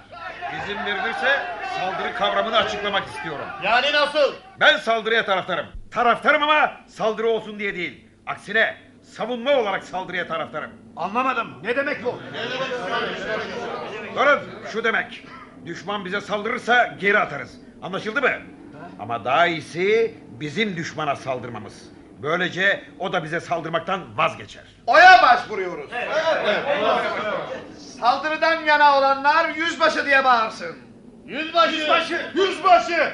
İzin 0.54 0.86
verilirse 0.86 1.40
saldırı 1.80 2.16
kavramını 2.16 2.58
açıklamak 2.58 3.08
istiyorum. 3.08 3.46
Yani 3.64 3.94
nasıl? 3.94 4.34
Ben 4.60 4.78
saldırıya 4.78 5.26
taraftarım. 5.26 5.66
Taraftarım 5.92 6.44
ama 6.44 6.72
saldırı 6.88 7.28
olsun 7.28 7.60
diye 7.60 7.76
değil. 7.76 8.08
Aksine 8.28 8.78
savunma 9.04 9.52
olarak 9.52 9.84
saldırıya 9.84 10.28
taraftarım. 10.28 10.72
Anlamadım. 10.96 11.64
Ne 11.64 11.76
demek 11.76 12.06
bu? 12.06 12.20
Durun 14.16 14.40
şu 14.72 14.84
demek. 14.84 15.24
Düşman 15.66 16.06
bize 16.06 16.22
saldırırsa 16.22 16.88
geri 17.00 17.20
atarız. 17.20 17.52
Anlaşıldı 17.82 18.22
mı? 18.22 18.30
Ama 19.00 19.26
daha 19.26 19.48
iyisi 19.48 20.16
bizim 20.30 20.78
düşmana 20.78 21.16
saldırmamız. 21.16 21.84
Böylece 22.22 22.84
o 23.00 23.14
da 23.14 23.24
bize 23.24 23.40
saldırmaktan 23.40 24.18
vazgeçer. 24.18 24.64
Oya 24.88 25.22
başvuruyoruz. 25.22 25.90
Saldırıdan 28.00 28.64
yana 28.64 28.98
olanlar 28.98 29.50
yüzbaşı 29.50 30.06
diye 30.06 30.24
bağırsın. 30.24 30.78
Yüzbaşı! 31.26 31.76
Yüzbaşı! 31.76 32.32
Yüzbaşı! 32.36 33.14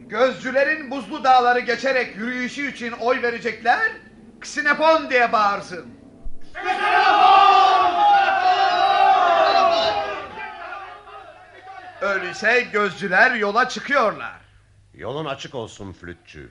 Gözcülerin 0.00 0.90
buzlu 0.90 1.24
dağları 1.24 1.60
geçerek 1.60 2.16
yürüyüşü 2.16 2.70
için 2.72 2.92
oy 2.92 3.22
verecekler. 3.22 3.80
Ksinepon 4.40 5.10
diye 5.10 5.32
bağırsın. 5.32 5.86
Öyleyse 12.00 12.60
gözcüler 12.72 13.34
yola 13.34 13.68
çıkıyorlar. 13.68 14.40
Yolun 14.94 15.24
açık 15.24 15.54
olsun 15.54 15.92
flütçü. 15.92 16.50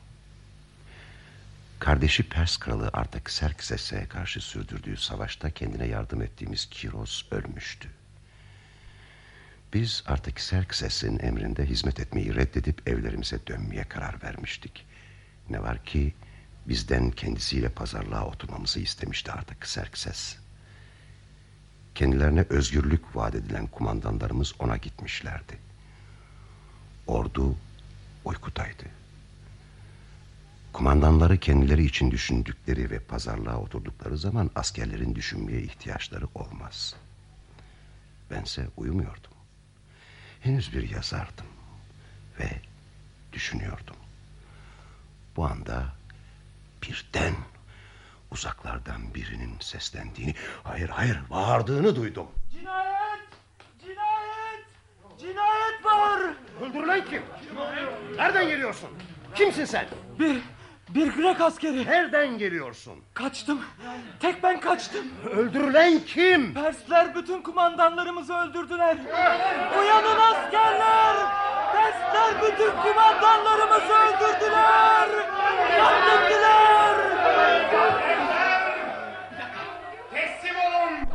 Kardeşi 1.81 2.29
Pers 2.29 2.57
kralı 2.57 2.89
Artaxerxes'e 2.93 4.07
karşı 4.07 4.41
sürdürdüğü 4.41 4.97
savaşta 4.97 5.49
kendine 5.49 5.87
yardım 5.87 6.21
ettiğimiz 6.21 6.65
Kiros 6.65 7.25
ölmüştü. 7.31 7.89
Biz 9.73 10.03
Artaxerxes'in 10.07 11.19
emrinde 11.19 11.65
hizmet 11.65 11.99
etmeyi 11.99 12.35
reddedip 12.35 12.89
evlerimize 12.89 13.47
dönmeye 13.47 13.83
karar 13.83 14.23
vermiştik. 14.23 14.85
Ne 15.49 15.61
var 15.61 15.85
ki 15.85 16.13
bizden 16.67 17.11
kendisiyle 17.11 17.69
pazarlığa 17.69 18.25
oturmamızı 18.25 18.79
istemişti 18.79 19.31
Artaxerxes. 19.31 20.37
Kendilerine 21.95 22.45
özgürlük 22.49 23.15
vaat 23.15 23.35
edilen 23.35 23.67
kumandanlarımız 23.67 24.53
ona 24.59 24.77
gitmişlerdi. 24.77 25.57
Ordu 27.07 27.55
uykudaydı. 28.25 29.00
Kumandanları 30.73 31.37
kendileri 31.37 31.85
için 31.85 32.11
düşündükleri 32.11 32.89
ve 32.91 32.99
pazarlığa 32.99 33.57
oturdukları 33.57 34.17
zaman 34.17 34.51
askerlerin 34.55 35.15
düşünmeye 35.15 35.61
ihtiyaçları 35.61 36.25
olmaz. 36.35 36.95
Bense 38.31 38.67
uyumuyordum. 38.77 39.31
Henüz 40.41 40.73
bir 40.73 40.89
yazardım 40.89 41.45
ve 42.39 42.49
düşünüyordum. 43.33 43.95
Bu 45.35 45.45
anda 45.45 45.85
birden 46.83 47.33
uzaklardan 48.31 49.13
birinin 49.13 49.53
seslendiğini, 49.59 50.35
hayır 50.63 50.89
hayır 50.89 51.19
bağırdığını 51.29 51.95
duydum. 51.95 52.27
Cinayet! 52.51 53.27
Cinayet! 53.79 54.65
Cinayet 55.19 55.85
var! 55.85 56.21
Öldürülen 56.61 57.05
kim? 57.09 57.21
Nereden 58.17 58.47
geliyorsun? 58.47 58.89
Kimsin 59.35 59.65
sen? 59.65 59.87
Bir, 60.19 60.41
bir 60.95 61.13
Grek 61.13 61.41
askeri. 61.41 61.85
Nereden 61.85 62.37
geliyorsun? 62.37 62.99
Kaçtım. 63.13 63.61
Tek 64.19 64.43
ben 64.43 64.59
kaçtım. 64.59 65.05
Öldürülen 65.31 65.99
kim? 65.99 66.53
Persler 66.53 67.15
bütün 67.15 67.41
kumandanlarımızı 67.41 68.33
öldürdüler. 68.33 68.97
Uyanın 69.79 70.19
askerler! 70.19 71.15
Persler 71.73 72.33
bütün 72.41 72.71
kumandanlarımızı 72.71 73.93
öldürdüler! 73.93 75.09
Katlettiler! 75.77 76.95
Teslim 80.13 80.55
olun! 80.55 81.09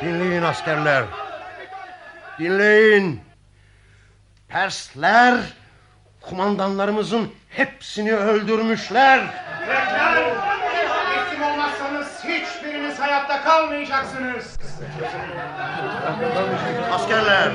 Dinleyin 0.00 0.42
askerler. 0.42 1.04
Dinleyin. 2.38 3.20
Persler 4.48 5.40
kumandanlarımızın 6.22 7.32
hepsini 7.48 8.14
öldürmüşler. 8.14 9.20
Grekler! 9.66 10.24
Teslim 11.14 11.42
olmazsanız 11.42 12.24
hiçbiriniz 12.24 12.98
hayatta 13.00 13.42
kalmayacaksınız. 13.44 14.58
Askerler. 16.92 17.50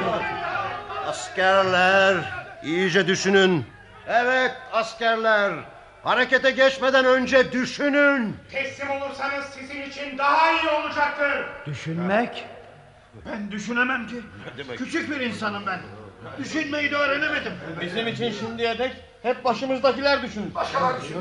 Askerler. 1.08 2.16
iyice 2.64 3.08
düşünün. 3.08 3.66
Evet 4.08 4.52
askerler. 4.74 5.54
Harekete 6.04 6.52
geçmeden 6.52 7.06
önce 7.06 7.52
düşünün. 7.52 8.38
Teslim 8.52 8.90
olursanız 8.90 9.46
sizin 9.46 9.82
için 9.82 10.18
daha 10.18 10.52
iyi 10.52 10.70
olacaktır. 10.70 11.46
Düşünmek? 11.66 12.46
Ben 13.26 13.52
düşünemem 13.52 14.08
ki. 14.08 14.16
Küçük 14.78 15.12
bir 15.12 15.20
insanım 15.20 15.64
ben. 15.68 15.80
Düşünmeyi 16.40 16.92
de 16.92 16.96
öğrenemedim. 16.96 17.54
Bizim 17.82 18.08
için 18.08 18.32
şimdiye 18.32 18.78
dek 18.80 18.92
hep 19.24 19.46
başımızdakiler 19.46 20.22
düşün. 20.24 20.54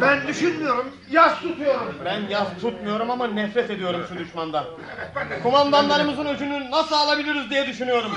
Ben 0.00 0.26
düşünmüyorum. 0.26 0.96
Yas 1.10 1.40
tutuyorum. 1.40 1.94
Ben 2.04 2.20
yas 2.30 2.48
tutmuyorum 2.60 3.10
ama 3.10 3.26
nefret 3.26 3.70
ediyorum 3.70 4.06
şu 4.08 4.18
düşmandan. 4.18 4.64
Kumandanlarımızın 5.42 6.26
öcünü 6.26 6.70
nasıl 6.70 6.96
alabiliriz 6.96 7.50
diye 7.50 7.66
düşünüyorum. 7.66 8.12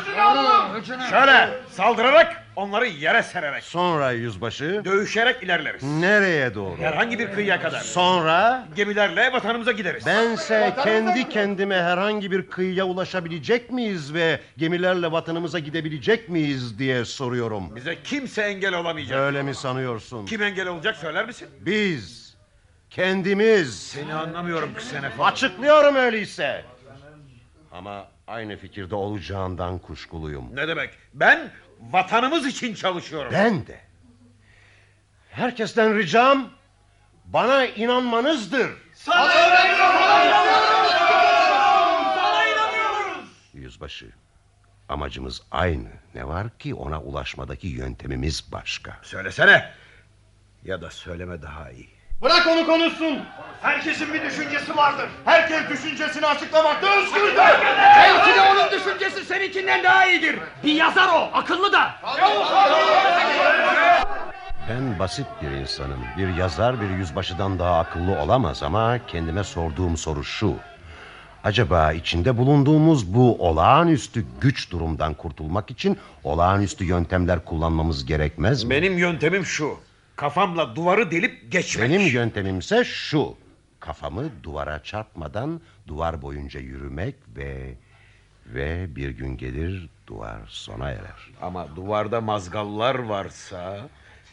Şöyle 1.10 1.50
saldırarak 1.72 2.44
onları 2.60 2.88
yere 2.88 3.24
sererek. 3.24 3.64
Sonra 3.64 4.12
yüzbaşı. 4.12 4.82
Dövüşerek 4.86 5.44
ilerleriz. 5.44 5.84
Nereye 5.84 6.56
doğru? 6.56 6.78
Herhangi 6.82 7.20
bir 7.20 7.32
kıyıya 7.32 7.62
kadar. 7.62 7.80
Sonra 7.80 8.68
Gemilerle 8.76 9.34
vatanımıza 9.34 9.72
gideriz. 9.72 10.06
bense 10.06 10.76
kendi 10.84 11.30
kendime 11.30 11.76
herhangi 11.76 12.32
bir 12.32 12.48
kıyıya 12.50 12.86
ulaşabilecek 12.86 13.72
miyiz 13.72 14.14
ve 14.14 14.40
gemilerle 14.58 15.12
vatanımıza 15.12 15.60
gidebilecek 15.60 16.30
miyiz 16.30 16.80
diye 16.80 17.06
soruyorum. 17.06 17.76
Bize 17.76 17.98
kimse 18.04 18.42
engel 18.42 18.74
olamayacak. 18.74 19.20
Öyle 19.20 19.44
mi 19.44 19.56
sanıyorsun? 19.56 20.26
Kim 20.26 20.42
engel 20.44 20.68
olacak 20.68 20.96
söyler 20.96 21.26
misin? 21.26 21.48
Biz 21.60 22.36
kendimiz. 22.90 23.80
Seni 23.80 24.14
anlamıyorum 24.14 24.74
Ksenefon. 24.78 25.26
Açıklıyorum 25.26 25.96
öyleyse. 25.96 26.66
Ama 27.72 28.08
aynı 28.28 28.58
fikirde 28.58 28.96
olacağından 28.96 29.78
kuşkuluyum. 29.80 30.56
Ne 30.56 30.68
demek? 30.68 30.90
Ben 31.14 31.50
vatanımız 31.80 32.46
için 32.48 32.74
çalışıyorum. 32.74 33.32
Ben 33.34 33.68
de. 33.68 33.80
Herkesten 35.32 35.98
ricam 35.98 36.50
bana 37.26 37.66
inanmanızdır. 37.66 38.72
Yüzbaşı. 43.54 44.10
Amacımız 44.90 45.42
aynı. 45.52 45.90
Ne 46.16 46.28
var 46.28 46.58
ki 46.58 46.76
ona 46.76 47.02
ulaşmadaki 47.02 47.68
yöntemimiz 47.68 48.52
başka. 48.52 48.98
Söylesene. 49.02 49.72
Ya 50.64 50.82
da 50.82 50.92
söyleme 50.92 51.42
daha 51.42 51.72
iyi. 51.72 51.99
Bırak 52.22 52.48
onu 52.48 52.66
konuşsun. 52.66 53.20
Herkesin 53.62 54.14
bir 54.14 54.22
düşüncesi 54.24 54.78
vardır. 54.78 55.06
Herkes 55.26 55.70
düşüncesini 55.70 56.26
açıklamakta 56.26 56.88
özgürdür. 56.98 57.38
Belki 57.98 58.36
de 58.36 58.42
onun 58.42 58.72
düşüncesi 58.72 59.26
seninkinden 59.26 59.84
daha 59.84 60.06
iyidir. 60.06 60.36
Bir 60.64 60.74
yazar 60.74 61.08
o, 61.08 61.30
akıllı 61.34 61.74
da. 61.74 61.92
Ben 64.70 65.00
basit 65.00 65.26
bir 65.42 65.52
insanım. 65.52 66.00
Bir 66.18 66.34
yazar 66.36 66.82
bir 66.82 66.90
yüzbaşıdan 66.90 67.60
daha 67.60 67.80
akıllı 67.80 68.20
olamaz 68.20 68.64
ama 68.64 69.00
kendime 69.08 69.44
sorduğum 69.44 69.98
soru 69.98 70.24
şu. 70.24 70.56
Acaba 71.44 71.94
içinde 71.94 72.38
bulunduğumuz 72.38 73.14
bu 73.14 73.48
olağanüstü 73.48 74.26
güç 74.42 74.72
durumdan 74.72 75.14
kurtulmak 75.14 75.72
için 75.72 75.98
olağanüstü 76.24 76.86
yöntemler 76.86 77.46
kullanmamız 77.46 78.06
gerekmez 78.06 78.64
mi? 78.64 78.70
Benim 78.70 78.98
yöntemim 78.98 79.46
şu. 79.46 79.89
Kafamla 80.20 80.76
duvarı 80.76 81.12
delip 81.12 81.52
geçmek. 81.52 81.90
Benim 81.90 82.08
yöntemimse 82.08 82.84
şu. 82.84 83.36
Kafamı 83.80 84.30
duvara 84.44 84.84
çarpmadan 84.84 85.62
duvar 85.88 86.22
boyunca 86.22 86.60
yürümek 86.60 87.16
ve... 87.36 87.74
Ve 88.46 88.96
bir 88.96 89.10
gün 89.10 89.38
gelir 89.38 89.90
duvar 90.08 90.40
sona 90.48 90.90
erer. 90.90 91.32
Ama 91.42 91.76
duvarda 91.76 92.22
mazgallar 92.22 92.96
varsa... 92.96 93.80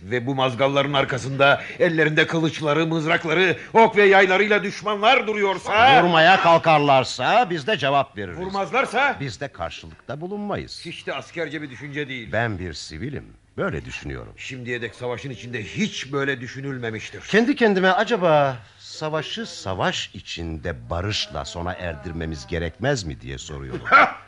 Ve 0.03 0.27
bu 0.27 0.35
mazgalların 0.35 0.93
arkasında 0.93 1.63
ellerinde 1.79 2.27
kılıçları, 2.27 2.87
mızrakları, 2.87 3.57
ok 3.75 3.97
ve 3.97 4.05
yaylarıyla 4.05 4.63
düşmanlar 4.63 5.27
duruyorsa... 5.27 6.03
Vurmaya 6.03 6.41
kalkarlarsa 6.41 7.51
biz 7.51 7.67
de 7.67 7.79
cevap 7.79 8.17
veririz. 8.17 8.39
Vurmazlarsa... 8.39 9.17
Biz 9.21 9.41
de 9.41 9.49
karşılıkta 9.49 10.21
bulunmayız. 10.21 10.83
Hiç 10.85 11.07
de 11.07 11.15
askerce 11.15 11.63
bir 11.63 11.71
düşünce 11.71 12.09
değil. 12.09 12.33
Ben 12.33 12.59
bir 12.59 12.73
sivilim. 12.73 13.25
Böyle 13.57 13.85
düşünüyorum. 13.85 14.35
Şimdiye 14.37 14.83
dek 14.83 14.95
savaşın 14.95 15.31
içinde 15.31 15.65
hiç 15.65 16.13
böyle 16.13 16.41
düşünülmemiştir. 16.41 17.21
Kendi 17.21 17.57
kendime 17.57 17.89
acaba 17.89 18.59
savaşı 18.79 19.47
savaş 19.47 20.11
içinde 20.15 20.91
barışla 20.91 21.45
sona 21.45 21.73
erdirmemiz 21.73 22.47
gerekmez 22.47 23.05
mi 23.05 23.21
diye 23.21 23.39
soruyorum. 23.39 23.83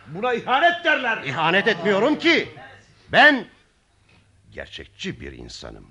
Buna 0.07 0.35
ihanet 0.35 0.85
derler. 0.85 1.23
İhanet 1.25 1.69
etmiyorum 1.69 2.19
ki. 2.19 2.49
Ben 3.13 3.47
gerçekçi 4.53 5.21
bir 5.21 5.33
insanım. 5.33 5.87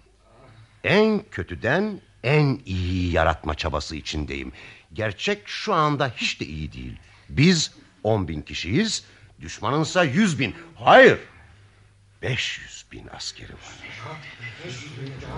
En 0.84 1.24
kötüden 1.32 2.02
en 2.24 2.60
iyi 2.66 3.12
yaratma 3.12 3.56
çabası 3.56 3.96
içindeyim. 3.96 4.52
Gerçek 4.94 5.48
şu 5.48 5.74
anda 5.74 6.14
hiç 6.16 6.42
de 6.42 6.46
iyi 6.46 6.74
değil. 6.74 6.98
Biz 7.30 7.74
on 8.04 8.28
bin 8.28 8.42
kişiyiz, 8.42 9.06
düşmanınsa 9.42 10.04
yüz 10.04 10.40
bin. 10.40 10.56
Hayır, 10.76 11.20
beş 12.22 12.60
yüz 12.60 12.77
bin 12.92 13.08
askeri 13.16 13.54
var. 13.54 13.78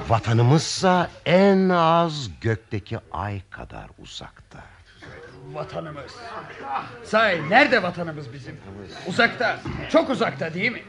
Vatanımızsa 0.07 1.09
en 1.25 1.69
az 1.69 2.29
gökteki 2.41 2.99
ay 3.11 3.41
kadar 3.49 3.89
uzakta. 3.99 4.59
Vatanımız. 5.53 6.15
Sahi 7.03 7.49
nerede 7.49 7.83
vatanımız 7.83 8.33
bizim? 8.33 8.59
Uzakta. 9.07 9.59
Çok 9.91 10.09
uzakta 10.09 10.53
değil 10.53 10.71
mi? 10.71 10.83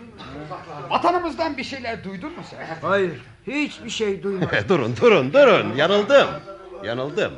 Vatanımızdan 0.90 1.56
bir 1.56 1.64
şeyler 1.64 2.04
duydun 2.04 2.32
mu 2.32 2.42
sen? 2.50 2.78
Hayır 2.82 3.20
hiçbir 3.46 3.90
şey 3.90 4.22
duymadım. 4.22 4.58
durun 4.68 4.96
durun 4.96 5.32
durun 5.32 5.76
yanıldım. 5.76 6.28
Yanıldım. 6.84 7.32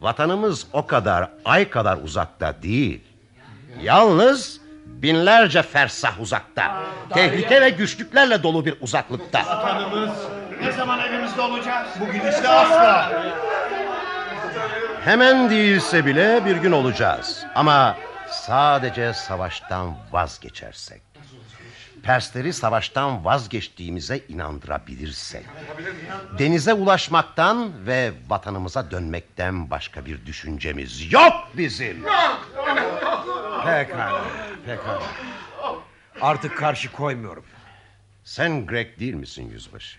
Vatanımız 0.00 0.66
o 0.72 0.86
kadar 0.86 1.30
ay 1.44 1.70
kadar 1.70 1.96
uzakta 1.96 2.62
değil. 2.62 3.00
Yalnız 3.82 4.60
binlerce 5.02 5.62
fersah 5.62 6.20
uzakta. 6.20 6.82
Tehlike 7.14 7.60
ve 7.60 7.70
güçlüklerle 7.70 8.42
dolu 8.42 8.64
bir 8.64 8.74
uzaklıkta. 8.80 9.38
Vatanımız 9.46 10.10
ne 10.62 10.72
zaman 10.72 11.00
evimizde 11.00 11.40
olacağız? 11.40 11.88
Bugün 12.00 12.20
işte 12.30 12.48
asla. 12.48 13.12
Hemen 15.04 15.50
değilse 15.50 16.06
bile 16.06 16.44
bir 16.44 16.56
gün 16.56 16.72
olacağız. 16.72 17.44
Ama 17.54 17.96
sadece 18.30 19.14
savaştan 19.14 19.96
vazgeçersek. 20.12 21.11
Persleri 22.02 22.52
savaştan 22.52 23.24
vazgeçtiğimize 23.24 24.18
inandırabilirsek. 24.28 25.44
Denize 26.38 26.74
ulaşmaktan 26.74 27.86
ve 27.86 28.12
vatanımıza 28.28 28.90
dönmekten 28.90 29.70
başka 29.70 30.06
bir 30.06 30.26
düşüncemiz 30.26 31.12
yok 31.12 31.32
bizim. 31.56 32.02
Pekala, 33.64 34.24
pekala. 34.66 35.02
Artık 36.20 36.56
karşı 36.58 36.92
koymuyorum. 36.92 37.44
Sen 38.24 38.66
Grek 38.66 39.00
değil 39.00 39.14
misin 39.14 39.50
yüzbaşı? 39.50 39.98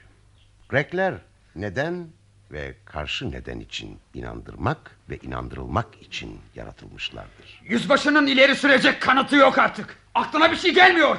Grekler 0.70 1.14
neden 1.56 2.08
ve 2.52 2.76
karşı 2.86 3.32
neden 3.32 3.60
için 3.60 4.00
inandırmak 4.14 4.98
ve 5.10 5.18
inandırılmak 5.18 5.88
için 6.02 6.42
yaratılmışlardır. 6.56 7.62
Yüzbaşının 7.64 8.28
ileri 8.28 8.56
sürecek 8.56 9.02
kanıtı 9.02 9.36
yok 9.36 9.58
artık. 9.58 10.03
Aklına 10.16 10.52
bir 10.52 10.56
şey 10.58 10.74
gelmiyor. 10.74 11.18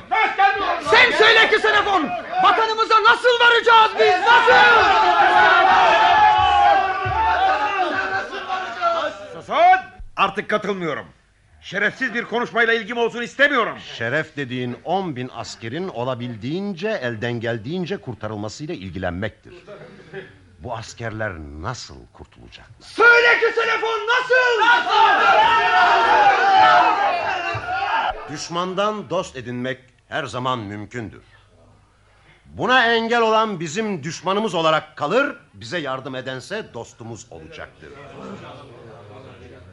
Sen 0.90 1.11
söyle 1.12 1.48
ki 1.50 1.59
Senefon. 1.59 2.09
Vatanımıza 2.42 3.02
nasıl 3.02 3.40
varacağız 3.40 3.90
biz? 3.98 4.20
Nasıl? 4.20 4.85
Susun! 9.35 9.54
Artık 10.16 10.50
katılmıyorum. 10.50 11.07
Şerefsiz 11.62 12.14
bir 12.14 12.24
konuşmayla 12.24 12.74
ilgim 12.74 12.96
olsun 12.96 13.22
istemiyorum. 13.22 13.78
Şeref 13.98 14.37
dediğin 14.37 14.76
on 14.85 15.16
bin 15.16 15.30
askerin 15.35 15.88
olabildiğince 15.88 16.88
elden 16.88 17.33
geldiğince 17.40 17.96
kurtarılmasıyla 17.96 18.74
ilgilenmektir. 18.74 19.54
Bu 20.59 20.74
askerler 20.76 21.33
nasıl 21.38 21.94
kurtulacak? 22.12 22.66
Söyle 22.80 23.40
ki 23.40 23.46
Senefon 23.54 24.00
nasıl? 24.07 24.64
Düşmandan 28.32 29.10
dost 29.10 29.37
edinmek 29.37 29.80
her 30.08 30.24
zaman 30.24 30.58
mümkündür. 30.58 31.22
Buna 32.44 32.87
engel 32.94 33.20
olan 33.20 33.60
bizim 33.60 34.02
düşmanımız 34.02 34.54
olarak 34.54 34.96
kalır, 34.96 35.37
bize 35.54 35.78
yardım 35.78 36.14
edense 36.14 36.66
dostumuz 36.74 37.26
olacaktır. 37.30 37.88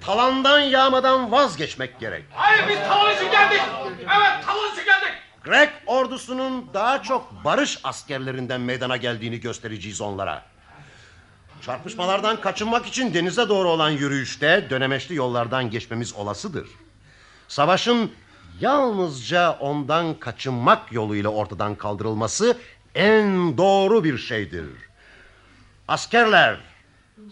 Talandan 0.01 0.59
yağmadan 0.59 1.31
vazgeçmek 1.31 1.99
gerek. 1.99 2.25
Hayır 2.31 2.63
biz 2.69 2.79
talan 2.79 3.15
için 3.15 3.31
geldik. 3.31 3.61
Evet 3.99 4.45
talan 4.45 4.71
için 4.73 4.85
geldik. 4.85 5.13
Grek 5.43 5.69
ordusunun 5.85 6.69
daha 6.73 7.03
çok 7.03 7.43
barış 7.43 7.79
askerlerinden 7.83 8.61
meydana 8.61 8.97
geldiğini 8.97 9.39
göstereceğiz 9.39 10.01
onlara. 10.01 10.45
Çarpışmalardan 11.61 12.41
kaçınmak 12.41 12.85
için 12.85 13.13
denize 13.13 13.49
doğru 13.49 13.69
olan 13.69 13.89
yürüyüşte 13.89 14.67
dönemeçli 14.69 15.15
yollardan 15.15 15.69
geçmemiz 15.69 16.13
olasıdır. 16.13 16.67
Savaşın 17.47 18.11
yalnızca 18.61 19.51
ondan 19.51 20.19
kaçınmak 20.19 20.91
yoluyla 20.91 21.29
ortadan 21.29 21.75
kaldırılması 21.75 22.57
en 22.95 23.57
doğru 23.57 24.03
bir 24.03 24.17
şeydir. 24.17 24.65
Askerler, 25.87 26.57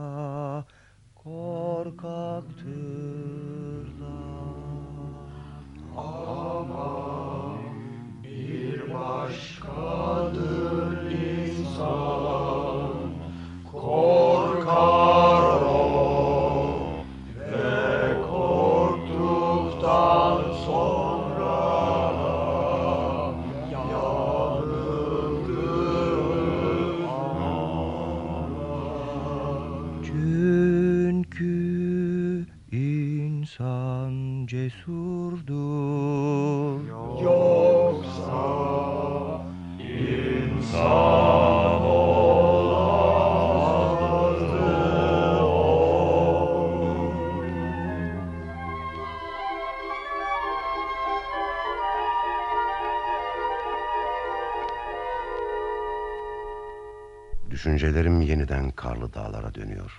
Düşüncelerim 57.75 58.21
yeniden 58.21 58.71
karlı 58.71 59.13
dağlara 59.13 59.55
dönüyor. 59.55 59.91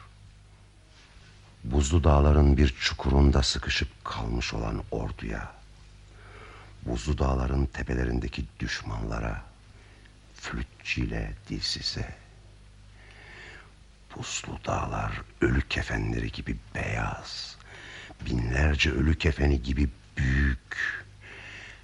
Buzlu 1.64 2.04
dağların 2.04 2.56
bir 2.56 2.68
çukurunda 2.80 3.42
sıkışıp 3.42 3.88
kalmış 4.04 4.54
olan 4.54 4.82
orduya, 4.90 5.52
buzlu 6.82 7.18
dağların 7.18 7.66
tepelerindeki 7.66 8.44
düşmanlara, 8.60 9.42
flütçiyle 10.34 11.32
dilsize, 11.48 12.14
buzlu 14.16 14.58
dağlar 14.66 15.12
ölü 15.40 15.68
kefenleri 15.68 16.32
gibi 16.32 16.56
beyaz, 16.74 17.56
binlerce 18.26 18.90
ölü 18.90 19.18
kefeni 19.18 19.62
gibi 19.62 19.88
büyük, 20.16 21.04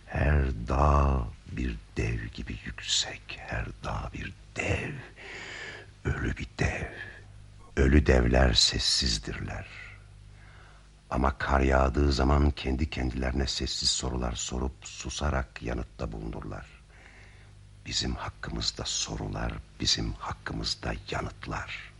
her 0.06 0.44
dağ 0.68 1.26
bir 1.52 1.76
dev 1.96 2.24
gibi 2.34 2.56
yüksek, 2.64 3.38
her 3.38 3.66
dağ 3.84 4.10
bir 4.14 4.32
dev, 4.56 4.92
ölü 6.04 6.36
bir 6.36 6.46
dev. 6.58 6.92
Devler 8.32 8.54
sessizdirler. 8.54 9.66
Ama 11.10 11.38
kar 11.38 11.60
yağdığı 11.60 12.12
zaman 12.12 12.50
kendi 12.50 12.90
kendilerine 12.90 13.46
sessiz 13.46 13.90
sorular 13.90 14.32
sorup 14.32 14.72
susarak 14.82 15.62
yanıtta 15.62 16.12
bulunurlar. 16.12 16.66
Bizim 17.86 18.14
hakkımızda 18.14 18.84
sorular, 18.84 19.52
bizim 19.80 20.12
hakkımızda 20.12 20.92
yanıtlar. 21.10 21.92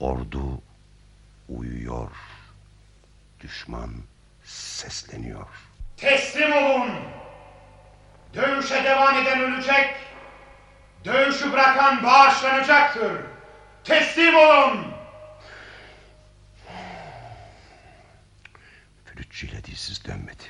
Ordu 0.00 0.62
uyuyor, 1.48 2.10
düşman 3.40 3.90
sesleniyor. 4.44 5.48
Teslim 5.96 6.52
olun. 6.52 6.90
Dövüşe 8.34 8.84
devam 8.84 9.16
eden 9.16 9.40
ölecek. 9.40 9.94
Dövüşü 11.04 11.52
bırakan 11.52 12.04
bağışlanacaktır. 12.04 13.37
Teslim 13.88 14.34
olun. 14.36 14.86
Flütçüyle 19.04 19.64
dilsiz 19.64 20.04
dönmedi. 20.04 20.42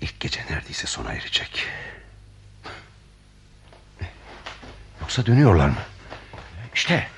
İlk 0.00 0.20
gece 0.20 0.40
neredeyse 0.50 0.86
sona 0.86 1.12
erecek. 1.12 1.66
Yoksa 5.00 5.26
dönüyorlar 5.26 5.68
mı? 5.68 5.82
İşte, 6.74 7.08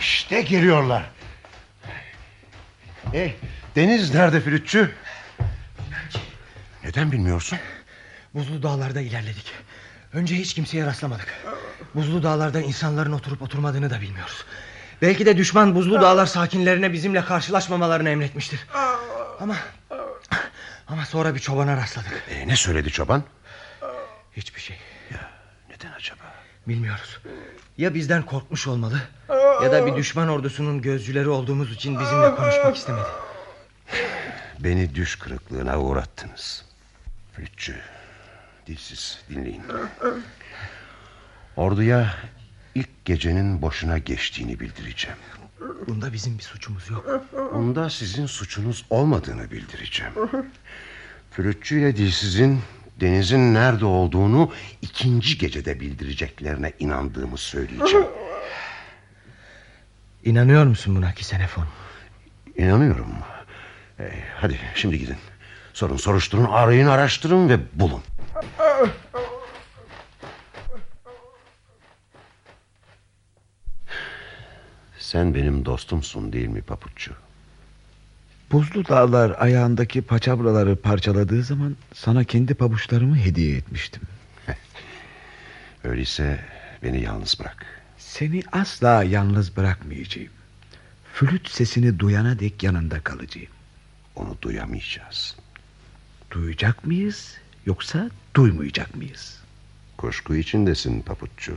işte 0.00 0.42
geliyorlar. 0.42 1.10
Hey, 3.12 3.36
Deniz 3.76 4.14
nerede 4.14 4.40
flütçü? 4.40 4.94
Neden 6.84 7.12
bilmiyorsun? 7.12 7.58
Buzlu 8.34 8.62
dağlarda 8.62 9.00
ilerledik. 9.00 9.52
Önce 10.12 10.34
hiç 10.36 10.54
kimseye 10.54 10.86
rastlamadık. 10.86 11.44
Buzlu 11.94 12.22
dağlarda 12.22 12.60
insanların 12.60 13.12
oturup 13.12 13.42
oturmadığını 13.42 13.90
da 13.90 14.00
bilmiyoruz. 14.00 14.44
Belki 15.02 15.26
de 15.26 15.36
düşman 15.36 15.74
buzlu 15.74 16.00
dağlar 16.00 16.26
sakinlerine 16.26 16.92
bizimle 16.92 17.24
karşılaşmamalarını 17.24 18.08
emretmiştir. 18.08 18.66
Ama 19.40 19.56
ama 20.88 21.06
sonra 21.06 21.34
bir 21.34 21.40
çobana 21.40 21.76
rastladık. 21.76 22.24
E, 22.30 22.48
ne 22.48 22.56
söyledi 22.56 22.90
çoban? 22.90 23.22
Hiçbir 24.36 24.60
şey. 24.60 24.76
Ya 25.10 25.30
neden 25.70 25.92
acaba? 25.92 26.22
Bilmiyoruz. 26.68 27.18
Ya 27.78 27.94
bizden 27.94 28.22
korkmuş 28.22 28.66
olmalı 28.66 29.00
ya 29.62 29.72
da 29.72 29.86
bir 29.86 29.96
düşman 29.96 30.28
ordusunun 30.28 30.82
gözcüleri 30.82 31.28
olduğumuz 31.28 31.72
için 31.72 32.00
bizimle 32.00 32.34
konuşmak 32.34 32.76
istemedi. 32.76 33.06
Beni 34.58 34.94
düş 34.94 35.16
kırıklığına 35.16 35.80
uğrattınız. 35.80 36.64
Flütçü, 37.36 37.80
dilsiz 38.66 39.20
dinleyin. 39.30 39.62
Orduya 41.56 42.14
ilk 42.74 43.04
gecenin 43.04 43.62
boşuna 43.62 43.98
geçtiğini 43.98 44.60
bildireceğim. 44.60 45.18
Bunda 45.88 46.12
bizim 46.12 46.38
bir 46.38 46.42
suçumuz 46.42 46.90
yok. 46.90 47.24
Onda 47.54 47.90
sizin 47.90 48.26
suçunuz 48.26 48.84
olmadığını 48.90 49.50
bildireceğim. 49.50 50.12
Flütçü 51.30 51.78
ile 51.80 51.96
dilsizin 51.96 52.60
denizin 53.00 53.54
nerede 53.54 53.84
olduğunu 53.84 54.52
ikinci 54.82 55.38
gecede 55.38 55.80
bildireceklerine 55.80 56.72
inandığımı 56.78 57.38
söyleyeceğim. 57.38 58.06
İnanıyor 60.24 60.66
musun 60.66 60.96
buna 60.96 61.12
Kisenefon? 61.12 61.66
İnanıyorum. 62.56 63.06
Ee, 64.00 64.12
hadi 64.36 64.58
şimdi 64.74 64.98
gidin. 64.98 65.16
Sorun 65.72 65.96
soruşturun, 65.96 66.44
arayın, 66.44 66.86
araştırın 66.86 67.48
ve 67.48 67.58
bulun. 67.74 68.02
Sen 75.12 75.34
benim 75.34 75.64
dostumsun 75.64 76.32
değil 76.32 76.48
mi 76.48 76.62
papuççu? 76.62 77.12
Buzlu 78.52 78.88
dağlar 78.88 79.36
ayağındaki 79.38 80.02
paçavraları 80.02 80.76
parçaladığı 80.76 81.42
zaman 81.42 81.76
sana 81.94 82.24
kendi 82.24 82.54
pabuçlarımı 82.54 83.16
hediye 83.16 83.56
etmiştim. 83.56 84.02
Öyleyse 85.84 86.40
beni 86.82 87.00
yalnız 87.00 87.40
bırak. 87.40 87.66
Seni 87.98 88.42
asla 88.52 89.04
yalnız 89.04 89.56
bırakmayacağım. 89.56 90.32
Flüt 91.14 91.50
sesini 91.50 91.98
duyana 91.98 92.38
dek 92.38 92.62
yanında 92.62 93.00
kalacağım. 93.00 93.52
Onu 94.16 94.36
duyamayacağız. 94.42 95.36
Duyacak 96.30 96.86
mıyız 96.86 97.41
yoksa 97.66 98.10
duymayacak 98.36 98.96
mıyız? 98.96 99.38
Kuşku 99.96 100.34
içindesin 100.34 101.02
papuççu. 101.02 101.56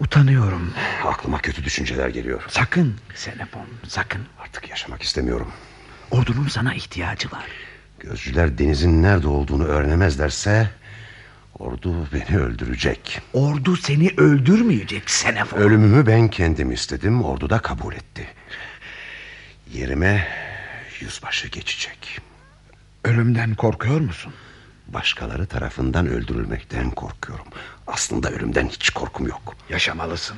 Utanıyorum. 0.00 0.72
Aklıma 1.04 1.38
kötü 1.38 1.64
düşünceler 1.64 2.08
geliyor. 2.08 2.42
Sakın 2.48 2.94
Senepon 3.14 3.66
sakın. 3.88 4.20
Artık 4.40 4.70
yaşamak 4.70 5.02
istemiyorum. 5.02 5.52
Ordunun 6.10 6.48
sana 6.48 6.74
ihtiyacı 6.74 7.30
var. 7.30 7.44
Gözcüler 8.00 8.58
denizin 8.58 9.02
nerede 9.02 9.28
olduğunu 9.28 9.64
öğrenemezlerse... 9.64 10.70
...ordu 11.58 12.08
beni 12.12 12.38
öldürecek. 12.38 13.20
Ordu 13.32 13.76
seni 13.76 14.10
öldürmeyecek 14.16 15.10
Senepon. 15.10 15.58
Ölümümü 15.58 16.06
ben 16.06 16.28
kendim 16.28 16.72
istedim. 16.72 17.24
Ordu 17.24 17.50
da 17.50 17.58
kabul 17.58 17.94
etti. 17.94 18.28
Yerime 19.72 20.28
yüzbaşı 21.00 21.48
geçecek. 21.48 22.20
Ölümden 23.04 23.54
korkuyor 23.54 24.00
musun? 24.00 24.32
Başkaları 24.88 25.46
tarafından 25.46 26.06
öldürülmekten 26.06 26.90
korkuyorum. 26.90 27.46
Aslında 27.86 28.30
ölümden 28.30 28.68
hiç 28.68 28.90
korkum 28.90 29.26
yok. 29.26 29.56
Yaşamalısın. 29.68 30.36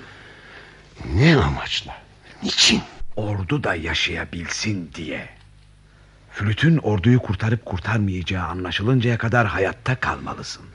Ne 1.15 1.37
amaçla? 1.37 2.03
Niçin? 2.43 2.83
Ordu 3.17 3.65
da 3.65 3.75
yaşayabilsin 3.75 4.91
diye. 4.95 5.29
Flütün 6.33 6.79
orduyu 6.79 7.23
kurtarıp 7.23 7.65
kurtarmayacağı 7.65 8.47
anlaşılıncaya 8.47 9.19
kadar 9.19 9.47
hayatta 9.47 10.01
kalmalısın. 10.01 10.67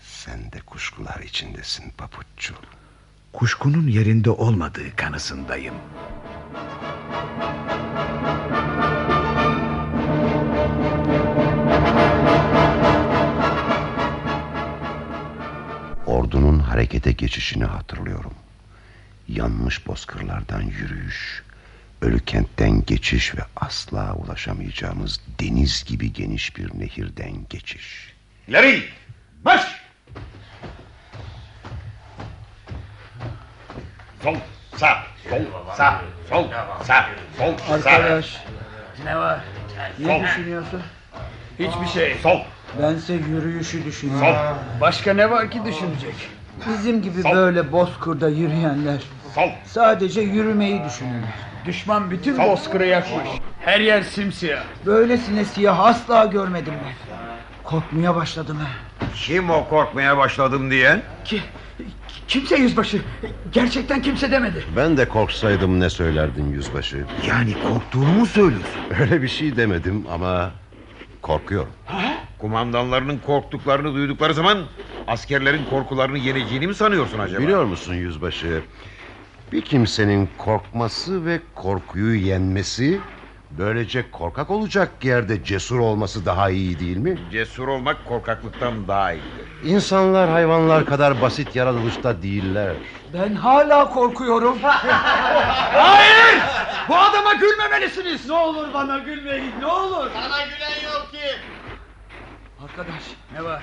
Sen 0.00 0.52
de 0.52 0.60
kuşkular 0.60 1.20
içindesin 1.20 1.90
papuççu. 1.90 2.54
Kuşkunun 3.32 3.88
yerinde 3.88 4.30
olmadığı 4.30 4.96
kanısındayım. 4.96 5.74
Ordunun 16.16 16.58
harekete 16.58 17.12
geçişini 17.12 17.64
hatırlıyorum. 17.64 18.34
Yanmış 19.28 19.86
bozkırlardan 19.86 20.60
yürüyüş, 20.62 21.42
ölü 22.02 22.24
kentten 22.24 22.84
geçiş 22.84 23.34
ve 23.34 23.40
asla 23.56 24.14
ulaşamayacağımız 24.14 25.20
deniz 25.40 25.84
gibi 25.84 26.12
geniş 26.12 26.56
bir 26.56 26.80
nehirden 26.80 27.32
geçiş. 27.50 28.12
İleri! 28.48 28.84
Marş! 29.44 29.62
Sol, 34.22 34.36
sağ, 34.76 35.02
sol, 35.30 35.40
sağ, 35.76 36.02
sol, 36.30 36.48
sağ, 36.84 37.08
sol, 37.38 37.58
sağ. 37.80 37.90
Arkadaş 37.90 38.36
ne 39.04 39.16
var? 39.16 39.40
Ne 39.98 40.06
Sol. 40.06 40.22
düşünüyorsun? 40.22 40.82
Hiçbir 41.58 41.86
şey. 41.86 42.16
Sol, 42.22 42.40
Bense 42.82 43.14
yürüyüşü 43.14 43.84
düşünüyorum. 43.84 44.26
sol, 44.26 44.80
Başka 44.80 45.14
ne 45.14 45.30
var 45.30 45.50
ki 45.50 45.60
düşünecek? 45.64 46.14
Bizim 46.68 47.02
gibi 47.02 47.22
Sol. 47.22 47.32
böyle 47.34 47.72
bozkırda 47.72 48.28
yürüyenler 48.28 48.98
sol. 49.34 49.48
sadece 49.66 50.20
yürümeyi 50.20 50.84
düşünürler. 50.84 51.34
Düşman 51.66 52.10
bütün 52.10 52.38
bozkırı 52.38 52.86
yakmış. 52.86 53.28
Her 53.60 53.80
yer 53.80 54.02
simsiyah. 54.02 54.62
Böylesine 54.86 55.44
siyah 55.44 55.80
asla 55.80 56.24
görmedim 56.24 56.74
ben. 56.84 56.92
Korkmaya 57.64 58.16
başladım 58.16 58.56
ha. 58.56 58.68
Kim 59.14 59.50
o 59.50 59.68
korkmaya 59.68 60.16
başladım 60.18 60.70
diyen? 60.70 61.02
Ki, 61.24 61.40
kimse 62.28 62.56
yüzbaşı. 62.56 63.00
Gerçekten 63.52 64.02
kimse 64.02 64.30
demedi. 64.30 64.64
Ben 64.76 64.96
de 64.96 65.08
korksaydım 65.08 65.80
ne 65.80 65.90
söylerdin 65.90 66.50
yüzbaşı? 66.52 67.04
Yani 67.28 67.54
korktuğumu 67.68 68.26
söylüyorsun. 68.26 68.80
Öyle 69.00 69.22
bir 69.22 69.28
şey 69.28 69.56
demedim 69.56 70.06
ama 70.12 70.50
korkuyorum. 71.22 71.68
Kumandanlarının 72.38 73.18
korktuklarını 73.18 73.94
duydukları 73.94 74.34
zaman 74.34 74.58
askerlerin 75.06 75.64
korkularını 75.64 76.18
yeneceğini 76.18 76.66
mi 76.66 76.74
sanıyorsun 76.74 77.18
acaba? 77.18 77.42
Biliyor 77.42 77.64
musun 77.64 77.94
yüzbaşı? 77.94 78.62
Bir 79.52 79.64
kimsenin 79.64 80.30
korkması 80.38 81.26
ve 81.26 81.40
korkuyu 81.54 82.14
yenmesi... 82.26 83.00
...böylece 83.50 84.10
korkak 84.10 84.50
olacak 84.50 85.04
yerde 85.04 85.44
cesur 85.44 85.78
olması 85.78 86.26
daha 86.26 86.50
iyi 86.50 86.78
değil 86.78 86.96
mi? 86.96 87.18
Cesur 87.30 87.68
olmak 87.68 88.04
korkaklıktan 88.06 88.88
daha 88.88 89.12
iyidir. 89.12 89.46
İnsanlar 89.62 90.30
hayvanlar 90.30 90.86
kadar 90.86 91.20
basit 91.22 91.56
yaratılışta 91.56 92.22
değiller. 92.22 92.76
Ben 93.14 93.34
hala 93.34 93.90
korkuyorum. 93.90 94.58
Hayır! 95.72 96.42
Bu 96.88 96.96
adama 96.96 97.34
gülmemelisiniz. 97.34 98.28
Ne 98.28 98.34
olur 98.34 98.66
bana 98.74 98.98
gülmeyin. 98.98 99.52
Ne 99.60 99.66
olur. 99.66 100.10
Sana 100.14 100.42
gülen 100.44 100.92
yok 100.92 101.08
ki. 101.12 101.55
Arkadaş 102.64 103.02
ne 103.32 103.44
var? 103.44 103.62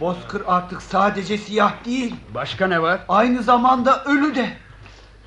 Bozkır 0.00 0.42
artık 0.46 0.82
sadece 0.82 1.38
siyah 1.38 1.84
değil. 1.84 2.14
Başka 2.34 2.66
ne 2.66 2.82
var? 2.82 3.00
Aynı 3.08 3.42
zamanda 3.42 4.04
ölü 4.04 4.34
de. 4.34 4.56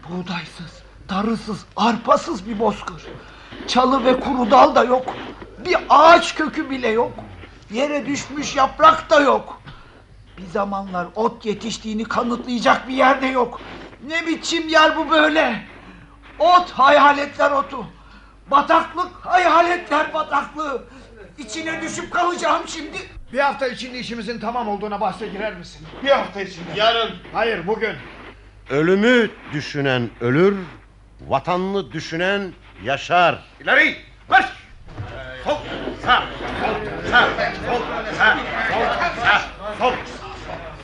Buğdaysız, 0.09 0.83
tarısız, 1.07 1.65
arpasız 1.75 2.47
bir 2.47 2.59
bozkır. 2.59 3.03
Çalı 3.67 4.05
ve 4.05 4.19
kuru 4.19 4.51
dal 4.51 4.75
da 4.75 4.83
yok. 4.83 5.05
Bir 5.65 5.77
ağaç 5.89 6.35
kökü 6.35 6.69
bile 6.69 6.87
yok. 6.87 7.11
Yere 7.71 8.05
düşmüş 8.05 8.55
yaprak 8.55 9.09
da 9.09 9.19
yok. 9.19 9.61
Bir 10.37 10.45
zamanlar 10.47 11.07
ot 11.15 11.45
yetiştiğini 11.45 12.03
kanıtlayacak 12.03 12.87
bir 12.87 12.93
yerde 12.93 13.27
yok. 13.27 13.61
Ne 14.07 14.27
biçim 14.27 14.67
yer 14.69 14.97
bu 14.97 15.09
böyle? 15.09 15.65
Ot 16.39 16.71
hayaletler 16.71 17.51
otu. 17.51 17.85
Bataklık 18.51 19.11
hayaletler 19.25 20.13
bataklığı. 20.13 20.83
İçine 21.37 21.81
düşüp 21.81 22.11
kalacağım 22.11 22.63
şimdi. 22.67 22.97
Bir 23.33 23.39
hafta 23.39 23.67
içinde 23.67 23.99
işimizin 23.99 24.39
tamam 24.39 24.67
olduğuna 24.67 25.01
bahse 25.01 25.27
girer 25.27 25.55
misin? 25.55 25.87
Bir 26.03 26.09
hafta 26.09 26.41
içinde. 26.41 26.69
Yarın. 26.75 27.11
Hayır 27.33 27.67
bugün. 27.67 27.95
Ölümü 28.69 29.29
düşünen 29.53 30.09
ölür, 30.21 30.57
vatanını 31.27 31.91
düşünen 31.91 32.53
yaşar. 32.83 33.43
İleri 33.61 33.95
marş. 34.29 34.45
Sol 35.43 35.57
sağ 36.05 36.23
sol 36.61 36.75
sağ 37.11 37.27
sol 37.67 37.81
sağ 38.17 38.37
sol 38.71 38.81
sağ 39.21 39.41
sol 39.79 39.93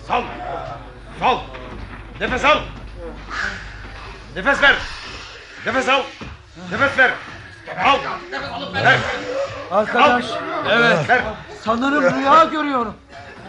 sol 0.08 0.24
sol 1.20 1.40
nefes 2.20 2.46
al 2.46 2.60
nefes 4.36 4.62
ver 4.62 4.76
nefes 5.66 5.90
al 5.90 6.02
nefes 6.72 6.98
ver 6.98 7.12
al 7.86 7.98
ver 8.74 8.98
Arkadaş 9.72 10.26
evet 10.72 11.10
ver 11.10 11.22
sanırım 11.62 12.04
rüya 12.04 12.44
görüyorum. 12.44 12.94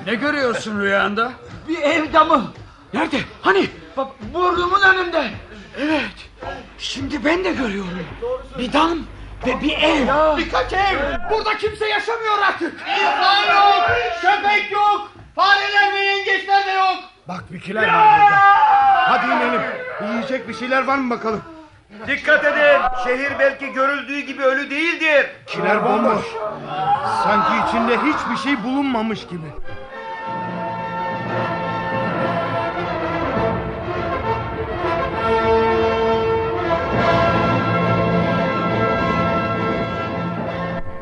Ne 0.07 0.15
görüyorsun 0.15 0.81
rüyanda? 0.81 1.33
Bir 1.69 1.83
ev 1.83 2.13
damı. 2.13 2.53
Nerede? 2.95 3.19
Hani? 3.43 3.67
Bak 3.97 4.09
burnumun 4.35 4.83
önünde. 4.83 5.31
Evet. 5.79 6.31
Şimdi 6.79 7.25
ben 7.25 7.45
de 7.45 7.53
görüyorum. 7.53 8.07
Bir 8.59 8.73
dam 8.73 8.99
ve 9.47 9.61
bir 9.61 9.73
ev. 9.73 10.07
Birkaç 10.37 10.73
ev. 10.73 10.99
Burada 11.31 11.57
kimse 11.59 11.89
yaşamıyor 11.89 12.39
artık. 12.49 12.75
İnsan 13.01 13.55
yok. 13.55 13.91
Köpek 14.21 14.73
yok. 14.73 15.13
Fareler 15.37 15.95
ve 15.95 16.01
yengeçler 16.01 16.67
de 16.67 16.71
yok. 16.71 16.97
Bak 17.29 17.53
bikiler 17.53 17.89
var 17.89 18.21
burada. 18.21 18.41
Hadi 19.09 19.27
inelim. 19.27 19.63
Yiyecek 20.11 20.49
bir 20.49 20.55
şeyler 20.55 20.85
var 20.85 20.97
mı 20.99 21.11
bakalım? 21.11 21.43
Dikkat 22.07 22.45
edin 22.45 22.81
şehir 23.05 23.33
belki 23.39 23.73
görüldüğü 23.73 24.21
gibi 24.21 24.43
ölü 24.43 24.71
değildir 24.71 25.27
Kiler 25.47 25.85
bomboş. 25.85 26.25
Sanki 27.25 27.69
içinde 27.69 27.97
hiçbir 27.99 28.37
şey 28.37 28.65
bulunmamış 28.65 29.27
gibi. 29.27 29.47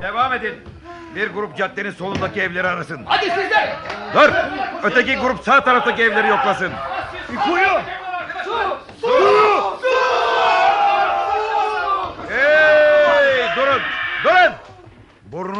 devam 0.02 0.32
edin 0.32 0.54
bir 1.14 1.30
grup 1.30 1.56
caddenin 1.56 1.90
solundaki 1.90 2.40
evleri 2.40 2.68
arasın 2.68 3.00
Hadi 3.06 3.24
siz 3.24 3.50
de. 3.50 3.72
dur 4.14 4.30
öteki 4.82 5.16
grup 5.16 5.40
sağ 5.44 5.64
taraftaki 5.64 6.02
evleri 6.02 6.28
yoklasın 6.28 6.72
Kuyu. 7.44 7.80
Hey 9.02 9.39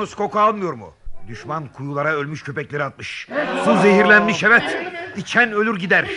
Burnunuz 0.01 0.15
koku 0.15 0.41
almıyor 0.41 0.73
mu? 0.73 0.95
Düşman 1.29 1.69
kuyulara 1.69 2.13
ölmüş 2.13 2.45
köpekleri 2.45 2.85
atmış. 2.85 3.29
Su 3.65 3.79
zehirlenmiş 3.79 4.43
evet. 4.45 4.79
İçen 5.17 5.53
ölür 5.53 5.79
gider. 5.79 6.09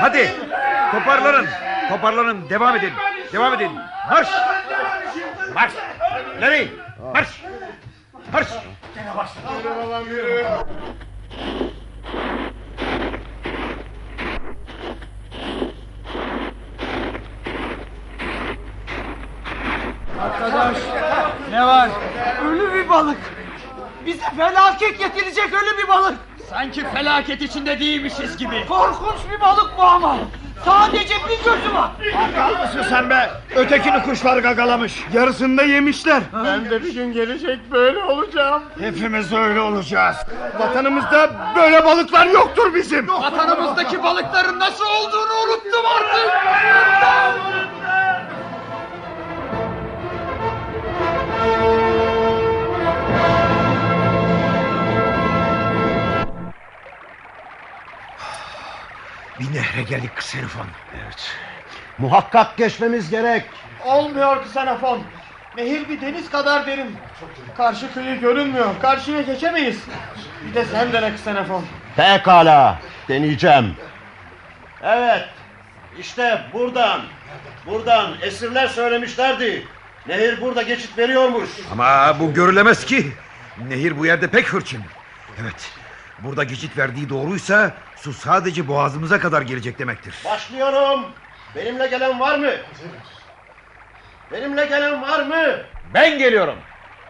Hadi 0.00 0.34
toparlanın. 0.92 1.46
Toparlanın 1.88 2.50
devam 2.50 2.76
edin. 2.76 2.92
Devam 3.32 3.54
edin. 3.54 3.70
Marş. 4.10 4.28
Marş. 5.54 5.72
Nereye? 6.40 6.68
Marş. 7.12 7.42
Marş. 8.32 8.48
Arkadaş 20.22 20.76
ne 21.50 21.66
var? 21.66 21.90
Ölü 22.46 22.74
bir 22.74 22.88
balık. 22.88 23.18
Bize 24.06 24.24
felaket 24.86 24.98
getirecek 25.14 25.52
ölü 25.52 25.82
bir 25.82 25.88
balık. 25.88 26.14
Sanki 26.50 26.84
felaket 26.94 27.42
içinde 27.42 27.80
değilmişiz 27.80 28.36
gibi. 28.36 28.66
Korkunç 28.68 29.16
bir 29.32 29.40
balık 29.40 29.70
bu 29.78 29.82
ama. 29.82 30.16
Sadece 30.64 31.14
bir 31.14 31.44
gözü 31.44 31.74
var. 31.74 31.90
Akal 32.28 32.62
mısın 32.64 32.84
sen 32.90 33.10
be? 33.10 33.30
Ötekini 33.56 34.02
kuşlar 34.02 34.38
gagalamış. 34.38 35.04
Yarısını 35.12 35.58
da 35.58 35.62
yemişler. 35.62 36.22
Ben 36.44 36.70
de 36.70 36.82
bir 36.84 36.94
gün 36.94 37.12
gelecek 37.12 37.58
böyle 37.72 38.04
olacağım. 38.04 38.62
Hepimiz 38.80 39.32
öyle 39.32 39.60
olacağız. 39.60 40.16
Vatanımızda 40.58 41.30
böyle 41.56 41.84
balıklar 41.84 42.26
yoktur 42.26 42.74
bizim. 42.74 43.08
Vatanımızdaki 43.08 44.02
balıkların 44.02 44.58
nasıl 44.60 44.84
olduğunu 44.86 45.32
unuttum 45.46 45.86
artık. 45.96 46.32
Bir 59.48 59.58
nehre 59.58 59.82
geldik 59.82 60.16
Ksenofon. 60.16 60.66
Evet. 61.04 61.30
Muhakkak 61.98 62.56
geçmemiz 62.56 63.10
gerek. 63.10 63.44
Olmuyor 63.84 64.44
Ksenofon. 64.44 65.02
Nehir 65.56 65.88
bir 65.88 66.00
deniz 66.00 66.30
kadar 66.30 66.66
derin. 66.66 66.96
Karşı 67.56 67.94
kıyı 67.94 68.20
görünmüyor. 68.20 68.66
Karşıya 68.82 69.22
geçemeyiz. 69.22 69.82
Bir 70.48 70.54
de 70.54 70.64
sen 70.64 70.92
dene 70.92 71.14
Ksenofon. 71.14 71.64
Pekala. 71.96 72.78
Deneyeceğim. 73.08 73.76
Evet. 74.82 75.28
İşte 75.98 76.42
buradan. 76.52 77.00
Buradan 77.66 78.12
esirler 78.22 78.66
söylemişlerdi. 78.66 79.66
Nehir 80.06 80.40
burada 80.40 80.62
geçit 80.62 80.98
veriyormuş. 80.98 81.50
Ama 81.72 82.20
bu 82.20 82.34
görülemez 82.34 82.84
ki. 82.84 83.12
Nehir 83.68 83.98
bu 83.98 84.06
yerde 84.06 84.26
pek 84.26 84.52
hırçın. 84.52 84.82
Evet. 85.42 85.70
Burada 86.18 86.44
geçit 86.44 86.78
verdiği 86.78 87.08
doğruysa 87.08 87.70
su 87.96 88.12
sadece 88.12 88.68
boğazımıza 88.68 89.20
kadar 89.20 89.42
gelecek 89.42 89.78
demektir. 89.78 90.14
Başlıyorum. 90.24 91.06
Benimle 91.56 91.86
gelen 91.86 92.20
var 92.20 92.38
mı? 92.38 92.50
Benimle 94.32 94.66
gelen 94.66 95.02
var 95.02 95.22
mı? 95.22 95.56
Ben 95.94 96.18
geliyorum. 96.18 96.58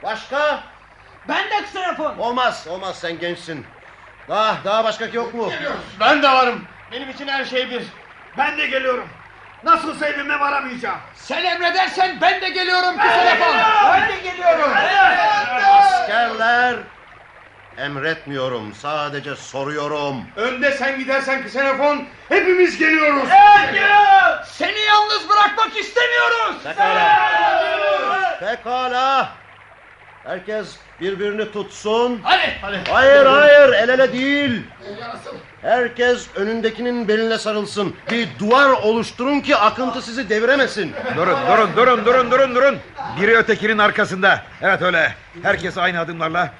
Başka? 0.02 0.60
Ben 1.28 1.44
de 1.50 1.64
ksenofon. 1.64 2.18
Olmaz. 2.18 2.66
Olmaz 2.70 2.98
sen 2.98 3.18
gençsin. 3.18 3.66
Daha 4.28 4.56
daha 4.64 4.84
başka 4.84 5.04
yok 5.06 5.34
mu? 5.34 5.50
Ben 6.00 6.22
de 6.22 6.28
varım. 6.28 6.64
Benim 6.92 7.10
için 7.10 7.28
her 7.28 7.44
şey 7.44 7.70
bir. 7.70 7.82
Ben 8.38 8.58
de 8.58 8.66
geliyorum. 8.66 9.08
Nasılsa 9.64 10.06
evime 10.06 10.40
varamayacağım. 10.40 10.98
Sen 11.14 11.44
emredersen 11.44 12.18
ben 12.20 12.40
de 12.40 12.48
geliyorum 12.48 12.98
Ksenofon. 12.98 13.56
Ben 13.92 14.08
de 14.08 14.16
geliyorum. 14.16 14.70
Askerler 15.64 16.76
emretmiyorum. 17.78 18.74
Sadece 18.74 19.36
soruyorum. 19.36 20.16
Önde 20.36 20.72
sen 20.72 20.98
gidersen 20.98 21.46
Ksenofon 21.46 22.04
hepimiz 22.28 22.78
geliyoruz. 22.78 23.28
Seni 24.46 24.80
yalnız 24.80 25.28
bırakmak 25.28 25.76
istemiyoruz. 25.76 26.56
Pekala. 26.64 28.38
Pekala. 28.40 29.28
Herkes 30.24 30.76
birbirini 31.00 31.52
tutsun. 31.52 32.20
Hadi. 32.22 32.82
Hayır 32.90 33.26
hayır 33.26 33.72
el 33.72 33.88
ele 33.88 34.12
değil. 34.12 34.62
Herkes 35.62 36.26
önündekinin 36.34 37.08
beline 37.08 37.38
sarılsın. 37.38 37.96
Bir 38.10 38.28
duvar 38.38 38.70
oluşturun 38.70 39.40
ki 39.40 39.56
akıntı 39.56 40.02
sizi 40.02 40.28
deviremesin. 40.28 40.94
Durun 41.16 41.36
durun 41.48 41.76
durun 41.76 42.04
durun 42.04 42.30
durun 42.30 42.54
durun. 42.54 42.78
Biri 43.20 43.36
ötekinin 43.36 43.78
arkasında. 43.78 44.42
Evet 44.62 44.82
öyle. 44.82 45.14
Herkes 45.42 45.78
aynı 45.78 46.00
adımlarla. 46.00 46.50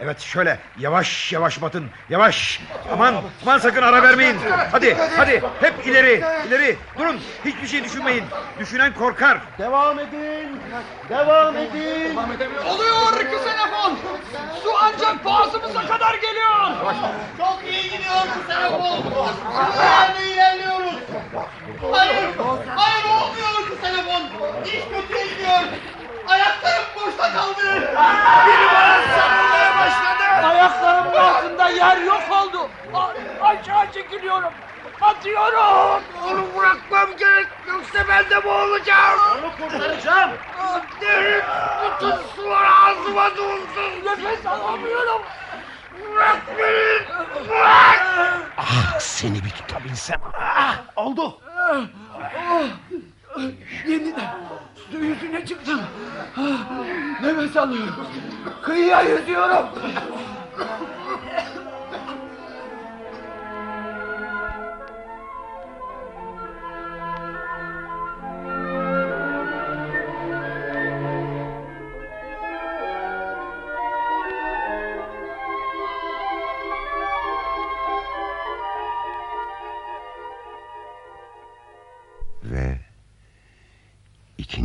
Evet 0.00 0.20
şöyle 0.20 0.58
yavaş 0.78 1.32
yavaş 1.32 1.62
batın. 1.62 1.86
Yavaş. 2.10 2.60
Aman 2.92 3.14
aman 3.42 3.58
sakın 3.58 3.82
ara 3.82 4.02
vermeyin. 4.02 4.36
Hadi 4.72 4.96
hadi 5.16 5.42
hep 5.60 5.86
ileri 5.86 6.24
ileri. 6.48 6.76
Durun 6.98 7.20
hiçbir 7.44 7.66
şey 7.66 7.84
düşünmeyin. 7.84 8.24
Düşünen 8.58 8.94
korkar. 8.94 9.38
Devam 9.58 9.98
edin. 9.98 10.60
Devam 11.08 11.56
edin. 11.56 12.16
Oluyor 12.66 13.12
Ksenofon. 13.12 13.98
Su 14.62 14.70
ancak 14.82 15.24
boğazımıza 15.24 15.86
kadar 15.86 16.14
geliyor. 16.14 16.70
Çok 17.38 17.60
iyi 17.70 17.82
gidiyor 17.82 18.22
Ksenofon. 18.46 19.04
Bu 19.04 19.82
yerde 19.82 20.32
ilerliyoruz. 20.32 20.94
Hayır. 21.92 22.14
Hayır 22.76 23.04
olmuyor 23.04 23.78
Ksenofon. 23.78 24.22
İş 24.64 24.72
kötüye 24.72 25.26
gidiyor. 25.26 25.60
Ayaklarım 26.28 26.84
boşta 26.96 27.32
kaldı. 27.32 27.60
Biri 28.46 28.66
bana 28.74 29.00
sarılmaya 29.16 29.76
başladı. 29.78 30.46
Ayaklarımın 30.46 31.14
altında 31.14 31.68
yer 31.68 31.96
yok 31.96 32.22
oldu. 32.30 32.70
A- 32.94 33.46
aşağı 33.46 33.92
çekiliyorum. 33.92 34.52
Batıyorum. 35.00 36.02
Onu 36.24 36.44
bırakmam 36.58 37.16
gerek. 37.16 37.46
Yoksa 37.68 37.98
ben 38.08 38.30
de 38.30 38.44
boğulacağım. 38.44 39.20
Onu 39.38 39.56
kurtaracağım. 39.68 40.30
Derin 41.00 41.42
bütün 41.84 42.16
sular 42.36 42.64
ağzıma 42.86 43.36
dolsun. 43.36 44.04
Nefes 44.04 44.46
alamıyorum. 44.46 45.22
Ah 48.58 48.98
seni 49.00 49.44
bir 49.44 49.50
tutabilsem. 49.50 50.20
Ah, 50.40 50.76
oldu. 50.96 51.40
Oh, 53.36 53.40
yeniden 53.86 54.34
su 54.94 55.04
yüzüne 55.04 55.46
çıktım. 55.46 55.80
Ah, 56.36 57.22
Nefes 57.22 57.56
alıyorum. 57.56 58.06
Kıyıya 58.62 59.02
yüzüyorum. 59.02 59.66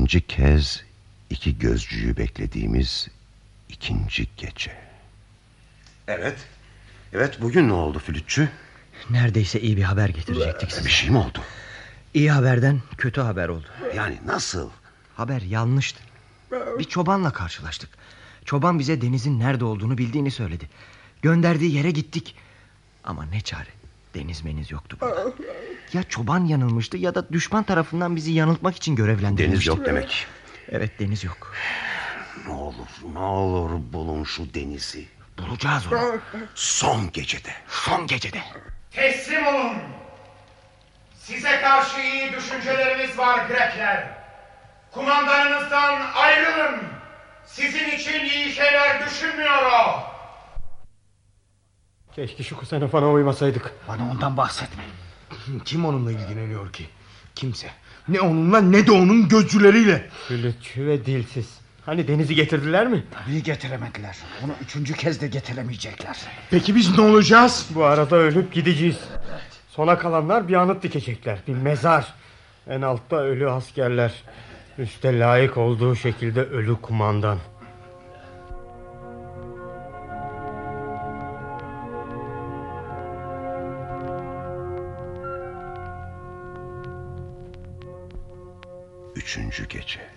İkinci 0.10 0.28
kez 0.28 0.84
iki 1.30 1.60
gözcüyü 1.60 2.18
beklediğimiz 2.18 3.08
ikinci 3.70 4.28
gece. 4.38 4.72
Evet. 6.08 6.38
Evet 7.14 7.42
bugün 7.42 7.68
ne 7.68 7.74
oldu 7.74 8.00
flütçü? 8.00 8.50
Neredeyse 9.10 9.62
iyi 9.62 9.78
bir 9.78 9.84
haber 9.84 10.10
getirecektik 10.10 10.72
size. 10.72 10.86
Bir 10.86 10.92
şey 10.92 11.10
mi 11.10 11.18
oldu? 11.18 11.42
İyi 12.14 12.32
haberden 12.32 12.82
kötü 12.98 13.22
haber 13.22 13.50
oldu. 13.50 13.66
Yani 13.96 14.20
nasıl? 14.26 14.70
Haber 15.16 15.42
yanlıştı. 15.42 16.00
Bir 16.52 16.84
çobanla 16.84 17.32
karşılaştık. 17.34 17.90
Çoban 18.46 18.80
bize 18.80 19.02
denizin 19.02 19.40
nerede 19.40 19.66
olduğunu 19.66 19.98
bildiğini 19.98 20.32
söyledi. 20.32 20.70
Gönderdiği 21.22 21.76
yere 21.76 21.92
gittik. 21.92 22.36
Ama 23.04 23.26
ne 23.26 23.42
çare. 23.42 23.70
Deniz 24.16 24.44
meniz 24.46 24.72
yoktu 24.72 24.98
burada. 25.02 25.34
Ya 25.94 26.04
çoban 26.04 26.46
yanılmıştı 26.46 26.98
ya 26.98 27.16
da 27.16 27.30
düşman 27.30 27.64
tarafından 27.64 28.16
bizi 28.16 28.32
yanıltmak 28.32 28.76
için 28.76 28.96
görevlendirilmişti. 28.96 29.68
Deniz 29.70 29.78
yok 29.80 29.86
demek. 29.88 30.28
Evet 30.70 31.00
deniz 31.00 31.24
yok. 31.24 31.54
Ne 32.48 32.54
olur 32.54 32.88
ne 33.14 33.20
olur 33.20 33.70
bulun 33.94 34.24
şu 34.24 34.54
denizi. 34.54 35.08
Bulacağız 35.38 35.84
onu. 35.94 36.20
Son 36.56 37.12
gecede. 37.12 37.50
Son 37.68 38.08
gecede. 38.08 38.40
Teslim 38.92 39.48
olun. 39.48 39.78
Size 41.20 41.62
karşı 41.62 42.00
iyi 42.02 42.34
düşüncelerimiz 42.34 43.18
var 43.18 43.48
Grekler. 43.48 44.18
Kumandanınızdan 44.92 46.02
ayrılın. 46.16 46.82
Sizin 47.46 47.90
için 47.90 48.26
iyi 48.26 48.52
şeyler 48.52 49.06
düşünmüyor 49.06 49.64
o. 49.64 50.04
Keşke 52.16 52.44
şu 52.44 52.58
Kusenofana 52.58 53.10
uymasaydık. 53.10 53.72
Bana 53.88 54.12
ondan 54.12 54.38
bahsetme. 54.38 54.84
Kim 55.66 55.86
onunla 55.86 56.12
ilgileniyor 56.12 56.74
ki? 56.74 56.86
Kimse. 57.36 57.68
Ne 58.08 58.22
onunla 58.22 58.62
ne 58.62 58.88
de 58.88 58.92
onun 58.92 59.28
gözcüleriyle. 59.28 60.10
Flütçü 60.28 60.86
ve 60.88 61.06
dilsiz. 61.06 61.60
Hani 61.86 62.08
denizi 62.08 62.36
getirdiler 62.36 62.88
mi? 62.88 63.04
Tabii 63.12 63.44
getiremediler. 63.44 64.18
Onu 64.46 64.52
üçüncü 64.62 64.94
kez 64.94 65.22
de 65.22 65.28
getiremeyecekler. 65.28 66.18
Peki 66.50 66.76
biz 66.76 66.98
ne 66.98 67.02
olacağız? 67.02 67.68
Bu 67.76 67.84
arada 67.84 68.16
ölüp 68.16 68.54
gideceğiz. 68.54 68.98
Sona 69.70 69.98
kalanlar 69.98 70.48
bir 70.48 70.54
anıt 70.54 70.84
dikecekler. 70.84 71.40
Bir 71.48 71.54
mezar. 71.54 72.14
En 72.68 72.82
altta 72.82 73.16
ölü 73.16 73.50
askerler. 73.50 74.14
Üste 74.78 75.20
layık 75.20 75.58
olduğu 75.58 75.96
şekilde 75.96 76.42
ölü 76.42 76.76
kumandan. 76.82 77.40
Üçüncü 89.30 89.68
gece. 89.68 90.10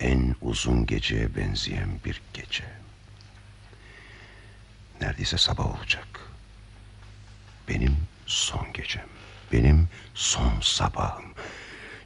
En 0.00 0.34
uzun 0.40 0.86
geceye 0.86 1.36
benzeyen 1.36 1.88
bir 2.04 2.22
gece. 2.34 2.64
Neredeyse 5.00 5.38
sabah 5.38 5.78
olacak. 5.78 6.20
Benim 7.68 7.96
son 8.26 8.72
gecem. 8.72 9.06
Benim 9.52 9.88
son 10.14 10.60
sabahım. 10.60 11.34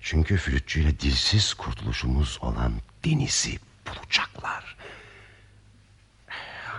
Çünkü 0.01 0.37
flütçüyle 0.37 1.01
dilsiz 1.01 1.55
kurtuluşumuz 1.55 2.39
olan 2.41 2.73
denizi 3.05 3.59
bulacaklar. 3.87 4.77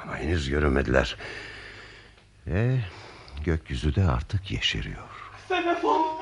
Ama 0.04 0.18
henüz 0.18 0.50
görünmediler. 0.50 1.18
Ve 2.48 2.80
gökyüzü 3.44 3.96
de 3.96 4.04
artık 4.04 4.52
yeşeriyor. 4.52 5.10
Xenofon! 5.50 6.12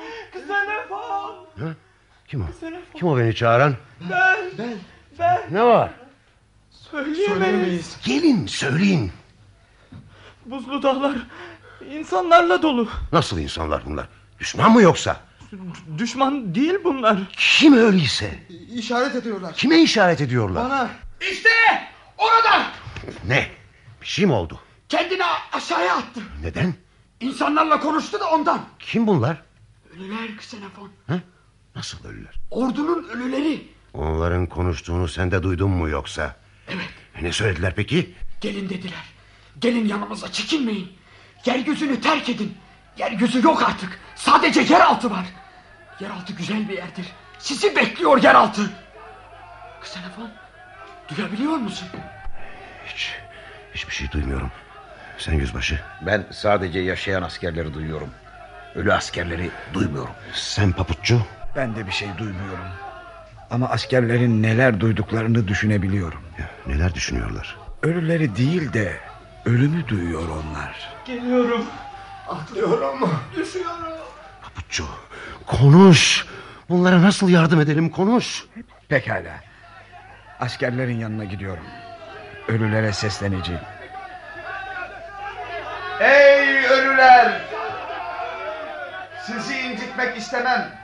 Ha? 1.62 1.74
Kim 2.28 2.42
o? 2.42 2.46
Kim 2.94 3.08
o 3.08 3.18
beni 3.18 3.34
çağıran? 3.34 3.74
Ben! 4.10 4.38
Ben! 4.58 4.74
Ben! 5.18 5.40
Ne 5.50 5.64
var? 5.64 5.90
Söyleyemeyiz. 6.70 7.96
Gelin 8.04 8.46
söyleyin. 8.46 9.12
Buzlu 10.46 10.82
dağlar 10.82 11.12
insanlarla 11.90 12.62
dolu. 12.62 12.88
Nasıl 13.12 13.38
insanlar 13.38 13.82
bunlar? 13.86 14.08
Düşman 14.40 14.72
mı 14.72 14.82
yoksa? 14.82 15.20
Düşman 15.98 16.54
değil 16.54 16.74
bunlar. 16.84 17.18
Kim 17.32 17.74
öyleyse? 17.74 18.38
İşaret 18.74 19.14
ediyorlar. 19.14 19.54
Kime 19.54 19.78
işaret 19.82 20.20
ediyorlar? 20.20 20.64
Bana. 20.64 20.90
İşte 21.32 21.48
orada. 22.18 22.66
Ne? 23.26 23.48
Bir 24.02 24.06
şey 24.06 24.26
mi 24.26 24.32
oldu? 24.32 24.60
Kendini 24.88 25.22
aşağıya 25.52 25.96
attı. 25.96 26.20
Neden? 26.42 26.74
İnsanlarla 27.20 27.80
konuştu 27.80 28.20
da 28.20 28.30
ondan. 28.30 28.60
Kim 28.78 29.06
bunlar? 29.06 29.42
Ölüler 29.96 30.28
Xenofon. 30.28 30.90
Nasıl 31.76 32.08
ölüler? 32.08 32.34
Ordunun 32.50 33.08
ölüleri. 33.08 33.68
Onların 33.94 34.46
konuştuğunu 34.46 35.08
sen 35.08 35.30
de 35.30 35.42
duydun 35.42 35.70
mu 35.70 35.88
yoksa? 35.88 36.36
Evet. 36.68 36.88
Ne 37.22 37.32
söylediler 37.32 37.72
peki? 37.76 38.14
Gelin 38.40 38.68
dediler. 38.68 39.04
Gelin 39.58 39.86
yanımıza 39.88 40.32
çekinmeyin. 40.32 40.92
Yeryüzünü 41.46 42.00
terk 42.00 42.28
edin. 42.28 42.56
Yeryüzü 42.98 43.42
yok 43.44 43.62
artık. 43.62 43.98
Sadece 44.16 44.60
yeraltı 44.60 45.10
var. 45.10 45.24
Yeraltı 46.00 46.32
güzel 46.32 46.68
bir 46.68 46.76
yerdir. 46.76 47.06
Sizi 47.38 47.76
bekliyor 47.76 48.22
yeraltı. 48.22 48.70
Xenofon 49.82 50.30
duyabiliyor 51.16 51.56
musun? 51.56 51.88
Hiç, 52.86 53.12
hiçbir 53.74 53.94
şey 53.94 54.10
duymuyorum. 54.12 54.50
Sen 55.18 55.32
yüzbaşı. 55.34 55.80
Ben 56.00 56.26
sadece 56.32 56.78
yaşayan 56.80 57.22
askerleri 57.22 57.74
duyuyorum. 57.74 58.10
Ölü 58.74 58.92
askerleri 58.92 59.50
duymuyorum. 59.74 60.14
Sen 60.34 60.72
papuççu. 60.72 61.26
Ben 61.56 61.76
de 61.76 61.86
bir 61.86 61.92
şey 61.92 62.08
duymuyorum. 62.18 62.68
Ama 63.50 63.68
askerlerin 63.68 64.42
neler 64.42 64.80
duyduklarını 64.80 65.48
düşünebiliyorum. 65.48 66.20
Ya, 66.38 66.50
neler 66.66 66.94
düşünüyorlar? 66.94 67.56
Ölüleri 67.82 68.36
değil 68.36 68.72
de 68.72 68.96
ölümü 69.44 69.88
duyuyor 69.88 70.28
onlar. 70.28 70.94
Geliyorum. 71.04 71.64
Atlıyorum. 72.28 73.10
Düşüyorum. 73.36 73.92
Papuççu 74.42 74.84
konuş. 75.46 76.26
Bunlara 76.68 77.02
nasıl 77.02 77.28
yardım 77.28 77.60
edelim 77.60 77.90
konuş. 77.90 78.44
Pekala. 78.88 79.34
Askerlerin 80.40 80.98
yanına 80.98 81.24
gidiyorum. 81.24 81.64
Ölülere 82.48 82.92
sesleneceğim. 82.92 83.60
Ey 86.00 86.66
ölüler! 86.66 87.40
Sizi 89.26 89.58
incitmek 89.58 90.16
istemem. 90.16 90.81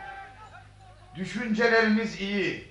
Düşünceleriniz 1.18 2.20
iyi. 2.20 2.68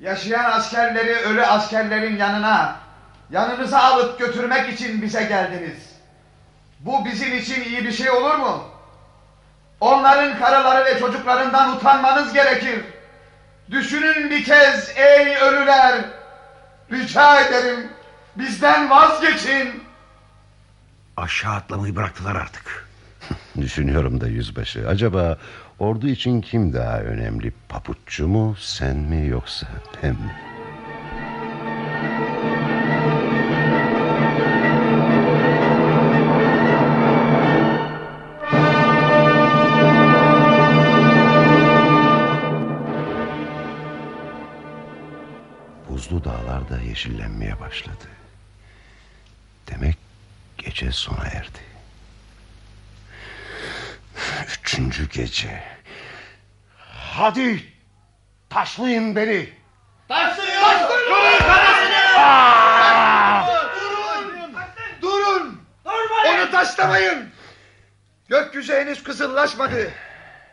Yaşayan 0.00 0.44
askerleri 0.44 1.16
ölü 1.16 1.46
askerlerin 1.46 2.16
yanına, 2.16 2.76
yanınıza 3.30 3.78
alıp 3.78 4.18
götürmek 4.18 4.72
için 4.72 5.02
bize 5.02 5.24
geldiniz. 5.24 5.92
Bu 6.80 7.04
bizim 7.04 7.38
için 7.38 7.62
iyi 7.62 7.84
bir 7.84 7.92
şey 7.92 8.10
olur 8.10 8.34
mu? 8.34 8.64
Onların 9.80 10.38
karıları 10.38 10.84
ve 10.84 10.98
çocuklarından 10.98 11.76
utanmanız 11.76 12.32
gerekir. 12.32 12.84
Düşünün 13.70 14.30
bir 14.30 14.44
kez 14.44 14.92
ey 14.96 15.36
ölüler. 15.36 16.04
Rica 16.92 17.40
ederim 17.40 17.88
bizden 18.36 18.90
vazgeçin. 18.90 19.84
Aşağı 21.16 21.54
atlamayı 21.54 21.96
bıraktılar 21.96 22.36
artık. 22.36 22.88
Düşünüyorum 23.60 24.20
da 24.20 24.28
yüzbaşı. 24.28 24.88
Acaba 24.88 25.38
ordu 25.82 26.08
için 26.08 26.40
kim 26.40 26.72
daha 26.72 27.00
önemli? 27.00 27.52
Papuççu 27.68 28.28
mu, 28.28 28.56
sen 28.58 28.96
mi 28.96 29.26
yoksa 29.26 29.66
ben 30.02 30.14
mi? 30.14 30.34
Buzlu 45.88 46.24
dağlar 46.24 46.68
da 46.68 46.78
yeşillenmeye 46.80 47.60
başladı. 47.60 48.08
Demek 49.70 49.96
gece 50.58 50.92
sona 50.92 51.24
erdi. 51.24 51.71
Üçüncü 54.72 55.08
gece. 55.08 55.62
Hadi 57.14 57.72
taşlayın 58.50 59.16
beni. 59.16 59.48
Taşlıyor! 60.08 60.62
Taşlıyor! 60.62 61.12
Durun! 65.02 65.62
Onu 66.26 66.50
taşlamayın! 66.50 67.30
Gökyüzü 68.28 68.74
henüz 68.74 69.02
kızıllaşmadı. 69.02 69.90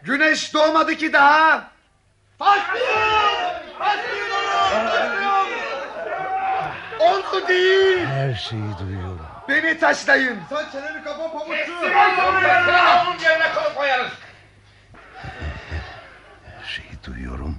Güneş 0.04 0.54
doğmadı 0.54 0.96
ki 0.96 1.14
daha. 1.14 1.72
Onu 7.00 7.48
değil. 7.48 8.06
Her 8.06 8.36
şeyi 8.36 8.78
duyuyorum. 8.80 8.99
Beni 9.50 9.80
taşlayın. 9.80 10.40
Sen 10.50 10.72
çeneni 10.72 11.04
kapa 11.04 11.32
pamuççu. 11.32 11.74
Onun 13.08 13.20
yerine 13.20 13.48
koyarız. 13.76 14.12
Her 16.44 16.68
şeyi 16.68 17.04
duyuyorum. 17.08 17.58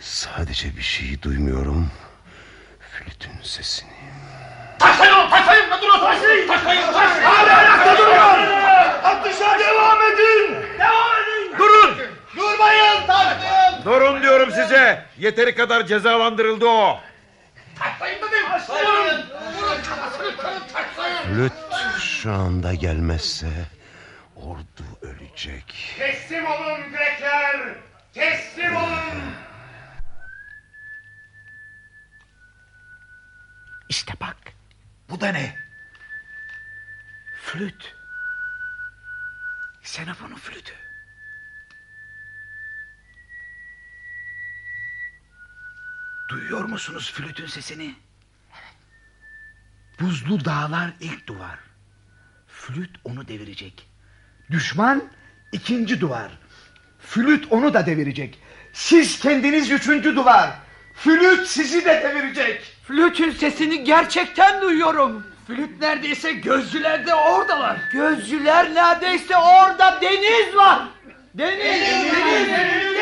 Sadece 0.00 0.76
bir 0.76 0.82
şeyi 0.82 1.22
duymuyorum. 1.22 1.90
Flütün 2.90 3.32
sesini. 3.42 3.90
Taşlayın 4.78 5.14
onu 5.14 5.30
taşlayın. 5.30 5.70
Ne 5.70 5.76
duruyorsun? 5.80 6.00
Taşlayın. 6.04 6.48
Taşlayın. 6.48 6.92
Taşlayın. 6.92 7.24
Hala 7.24 7.56
ayakta 7.56 7.98
duruyor. 7.98 8.38
Atışa 9.04 9.58
devam 9.58 9.98
edin. 10.02 10.56
Devam 10.78 11.14
edin. 11.22 11.58
Durun! 11.58 11.98
Durmayın 12.36 13.06
taşlayın. 13.06 13.84
Durun 13.84 14.22
diyorum 14.22 14.50
size. 14.50 15.04
Yeteri 15.18 15.54
kadar 15.54 15.86
cezalandırıldı 15.86 16.66
o. 16.66 17.00
Taşlayın 17.78 18.22
dedim. 18.22 18.48
Taşlayın. 18.50 19.30
Vurun 19.56 19.82
kafasını 19.82 20.36
kırın 20.36 20.62
taşlayın. 20.72 21.16
Flüt 21.22 21.52
şu 22.00 22.32
anda 22.32 22.74
gelmezse 22.74 23.48
ordu 24.36 24.84
ölecek. 25.02 25.94
Teslim 25.98 26.46
olun 26.46 26.80
Grekler. 26.92 27.74
Teslim 28.14 28.76
olun. 28.76 29.34
İşte 33.88 34.14
bak. 34.20 34.36
Bu 35.10 35.20
da 35.20 35.28
ne? 35.28 35.56
Flüt. 37.42 37.94
Xenofon'un 39.82 40.36
flütü. 40.36 40.83
Duyuyor 46.28 46.64
musunuz 46.64 47.12
flütün 47.14 47.46
sesini? 47.46 47.94
Buzlu 50.00 50.44
dağlar 50.44 50.90
ilk 51.00 51.26
duvar. 51.26 51.58
Flüt 52.48 52.90
onu 53.04 53.28
devirecek. 53.28 53.86
Düşman 54.50 55.04
ikinci 55.52 56.00
duvar. 56.00 56.30
Flüt 57.00 57.46
onu 57.52 57.74
da 57.74 57.86
devirecek. 57.86 58.38
Siz 58.72 59.20
kendiniz 59.20 59.70
üçüncü 59.70 60.16
duvar. 60.16 60.50
Flüt 60.94 61.46
sizi 61.46 61.84
de 61.84 62.02
devirecek. 62.04 62.76
Flütün 62.86 63.30
sesini 63.30 63.84
gerçekten 63.84 64.62
duyuyorum. 64.62 65.26
Flüt 65.46 65.80
neredeyse 65.80 66.32
gözcüler 66.32 67.06
de 67.06 67.14
oradalar. 67.14 67.76
Gözcüler 67.92 68.74
neredeyse 68.74 69.36
orada 69.36 70.00
deniz 70.02 70.56
var. 70.56 70.88
Deniz, 71.34 71.58
deniz, 71.58 72.48
deniz, 72.48 72.94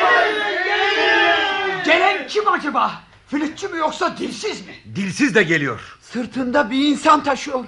Gelen 1.84 2.26
kim 2.26 2.48
acaba? 2.48 3.02
Flütçü 3.32 3.68
mü 3.68 3.78
yoksa 3.78 4.16
dilsiz 4.18 4.66
mi? 4.66 4.74
Dilsiz 4.96 5.34
de 5.34 5.42
geliyor. 5.42 5.98
Sırtında 6.00 6.70
bir 6.70 6.86
insan 6.88 7.24
taşıyor. 7.24 7.64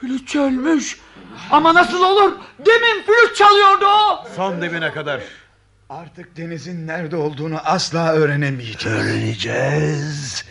Flütçü 0.00 0.40
ölmüş. 0.40 0.98
Ama 1.50 1.74
nasıl 1.74 2.02
olur? 2.02 2.32
Demin 2.58 3.02
flüt 3.02 3.36
çalıyordu 3.36 3.84
o. 3.86 4.26
Son 4.36 4.62
demine 4.62 4.92
kadar. 4.92 5.20
Artık 5.88 6.36
denizin 6.36 6.86
nerede 6.86 7.16
olduğunu 7.16 7.58
asla 7.64 8.12
öğrenemeyeceğiz. 8.12 8.98
Öğreneceğiz. 8.98 10.44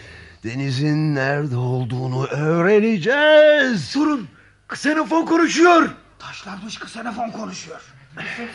Denizin 0.43 1.15
nerede 1.15 1.55
olduğunu 1.55 2.25
öğreneceğiz. 2.27 3.95
Durun. 3.95 4.27
Ksenofon 4.67 5.25
konuşuyor. 5.25 5.89
Taşlanmış 6.19 6.79
Ksenofon 6.79 7.29
konuşuyor. 7.29 7.81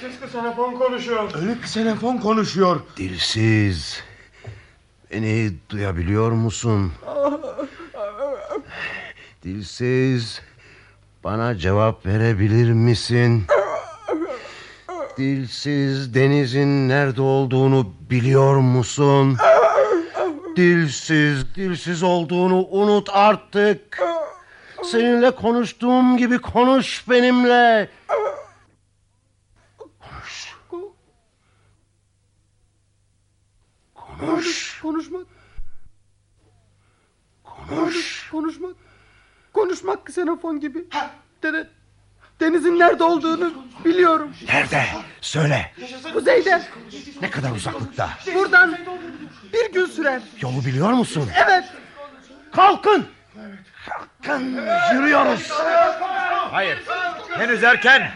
Siz 0.01 0.29
ksenofon 0.31 0.75
konuşuyor. 0.75 1.35
Ölü 1.35 1.61
ksenofon 1.61 2.19
konuşuyor. 2.19 2.81
Dilsiz. 2.97 4.03
Beni 5.15 5.53
duyabiliyor 5.71 6.33
musun? 6.33 6.93
Dilsiz. 9.43 10.41
Bana 11.25 11.59
cevap 11.59 12.07
verebilir 12.07 12.73
misin? 12.73 13.45
Dilsiz 15.19 16.15
denizin 16.15 16.89
nerede 16.89 17.23
olduğunu 17.23 17.93
biliyor 18.11 18.57
musun? 18.57 19.37
Dilsiz, 20.57 21.55
dilsiz 21.55 22.03
olduğunu 22.03 22.67
unut 22.71 23.09
artık. 23.12 24.03
Seninle 24.85 25.31
konuştuğum 25.31 26.17
gibi 26.17 26.39
konuş 26.39 27.05
benimle. 27.11 27.89
Konuş. 34.21 34.81
Konuşmak. 34.83 35.27
Konuş. 37.69 38.29
Konuşmak. 38.31 38.77
Konuşmak 39.53 40.07
ksenofon 40.07 40.61
gibi. 40.61 40.85
Dene, 41.43 41.67
denizin 42.41 42.79
nerede 42.79 43.05
olduğunu 43.05 43.53
biliyorum. 43.85 44.33
Nerede? 44.49 44.85
Söyle. 45.21 45.73
Kuzeyde. 46.12 46.62
Ne 47.21 47.31
kadar 47.31 47.51
uzaklıkta? 47.51 48.11
Buradan 48.35 48.79
bir 49.53 49.73
gün 49.73 49.87
sürer. 49.87 50.23
Yolu 50.41 50.65
biliyor 50.65 50.91
musun? 50.91 51.31
Evet. 51.47 51.65
Kalkın. 52.53 53.07
Kalkın. 54.23 54.61
Yürüyoruz. 54.95 55.51
Hayır. 56.51 56.79
Henüz 57.31 57.65
erken. 57.65 58.11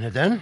Neden? 0.00 0.40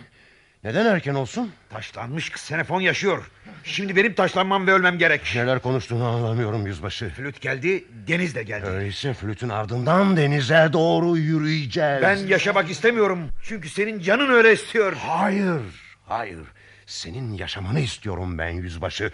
Neden 0.64 0.86
erken 0.86 1.14
olsun? 1.14 1.52
Taşlanmış 1.70 2.30
ksenofon 2.30 2.80
yaşıyor. 2.80 3.30
Şimdi 3.64 3.96
benim 3.96 4.14
taşlanmam 4.14 4.66
ve 4.66 4.72
ölmem 4.72 4.98
gerek. 4.98 5.32
Neler 5.34 5.58
konuştuğunu 5.58 6.04
anlamıyorum 6.04 6.66
yüzbaşı. 6.66 7.08
Flüt 7.10 7.40
geldi, 7.40 7.84
deniz 8.06 8.34
de 8.34 8.42
geldi. 8.42 8.66
Öyleyse 8.66 9.14
flütün 9.14 9.48
ardından 9.48 10.16
denize 10.16 10.68
doğru 10.72 11.16
yürüyeceğiz. 11.16 12.02
Ben 12.02 12.16
yaşamak 12.16 12.70
istemiyorum. 12.70 13.28
Çünkü 13.42 13.68
senin 13.68 14.00
canın 14.00 14.28
öyle 14.30 14.52
istiyor. 14.52 14.92
Hayır, 14.96 15.60
hayır. 16.06 16.38
Senin 16.86 17.32
yaşamanı 17.32 17.80
istiyorum 17.80 18.38
ben 18.38 18.50
yüzbaşı. 18.50 19.10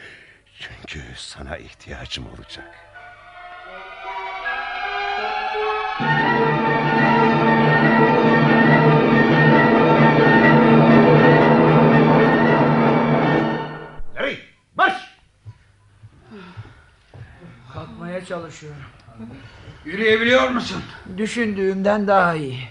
Çünkü 0.58 1.00
sana 1.16 1.56
ihtiyacım 1.56 2.26
olacak. 2.26 2.83
Çalışıyorum. 18.28 18.80
Yürüyebiliyor 19.84 20.48
musun? 20.48 20.82
Düşündüğümden 21.16 22.06
daha 22.06 22.34
iyi. 22.34 22.68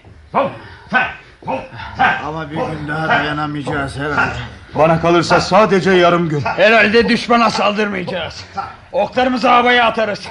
Ama 2.24 2.50
bir 2.50 2.56
gün 2.56 2.88
daha 2.88 3.08
dayanamayacağız 3.08 3.96
herhalde. 3.98 4.34
Bana 4.74 5.00
kalırsa 5.00 5.40
sadece 5.40 5.90
yarım 5.90 6.28
gün. 6.28 6.40
Herhalde 6.40 7.08
düşmana 7.08 7.50
saldırmayacağız. 7.50 8.44
Oklarımızı 8.92 9.48
havaya 9.48 9.86
atarız. 9.86 10.28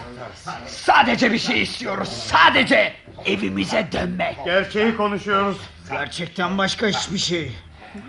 Sadece 0.67 1.32
bir 1.32 1.39
şey 1.39 1.61
istiyoruz. 1.61 2.09
Sadece 2.09 2.93
evimize 3.26 3.88
dönmek. 3.91 4.38
Gerçeği 4.45 4.97
konuşuyoruz. 4.97 5.57
Gerçekten 5.89 6.57
başka 6.57 6.88
hiçbir 6.88 7.17
şey. 7.17 7.51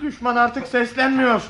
Düşman 0.03 0.37
artık 0.37 0.67
seslenmiyor. 0.67 1.43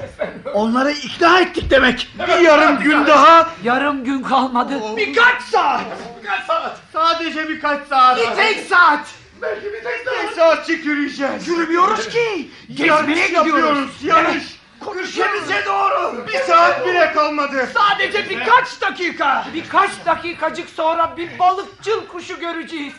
Onları 0.54 0.90
ikna 0.90 1.40
ettik 1.40 1.70
demek. 1.70 2.08
Bir 2.28 2.38
yarım 2.38 2.80
gün 2.82 3.06
daha. 3.06 3.48
Yarım 3.64 4.04
gün 4.04 4.22
kalmadı. 4.22 4.74
Birkaç 4.96 5.42
saat. 5.42 5.80
Birkaç 6.22 6.44
saat. 6.46 6.76
Sadece 6.92 7.48
birkaç 7.48 7.86
saat. 7.88 8.18
Bir 8.18 8.36
tek 8.36 8.66
saat. 8.68 9.06
Belki 9.42 9.66
bir 9.66 9.82
tek 9.84 10.00
saat. 10.04 10.30
Bir 10.30 10.36
saatçik 10.36 10.86
yürüyeceğiz. 10.86 11.48
Yürümüyoruz 11.48 12.08
ki. 12.08 12.50
Gezmeye 12.68 12.88
Yarış 12.88 13.26
gidiyoruz. 13.26 13.34
yapıyoruz. 13.52 13.90
Yarış. 14.02 14.44
Köşemize 14.92 15.64
doğru. 15.66 16.26
Bir 16.26 16.38
saat 16.38 16.86
bile 16.86 17.12
kalmadı. 17.12 17.68
Sadece 17.74 18.30
birkaç 18.30 18.80
dakika. 18.80 19.44
Birkaç 19.54 19.90
dakikacık 20.06 20.70
sonra 20.70 21.16
bir 21.16 21.38
balıkçıl 21.38 22.06
kuşu 22.06 22.40
göreceğiz. 22.40 22.94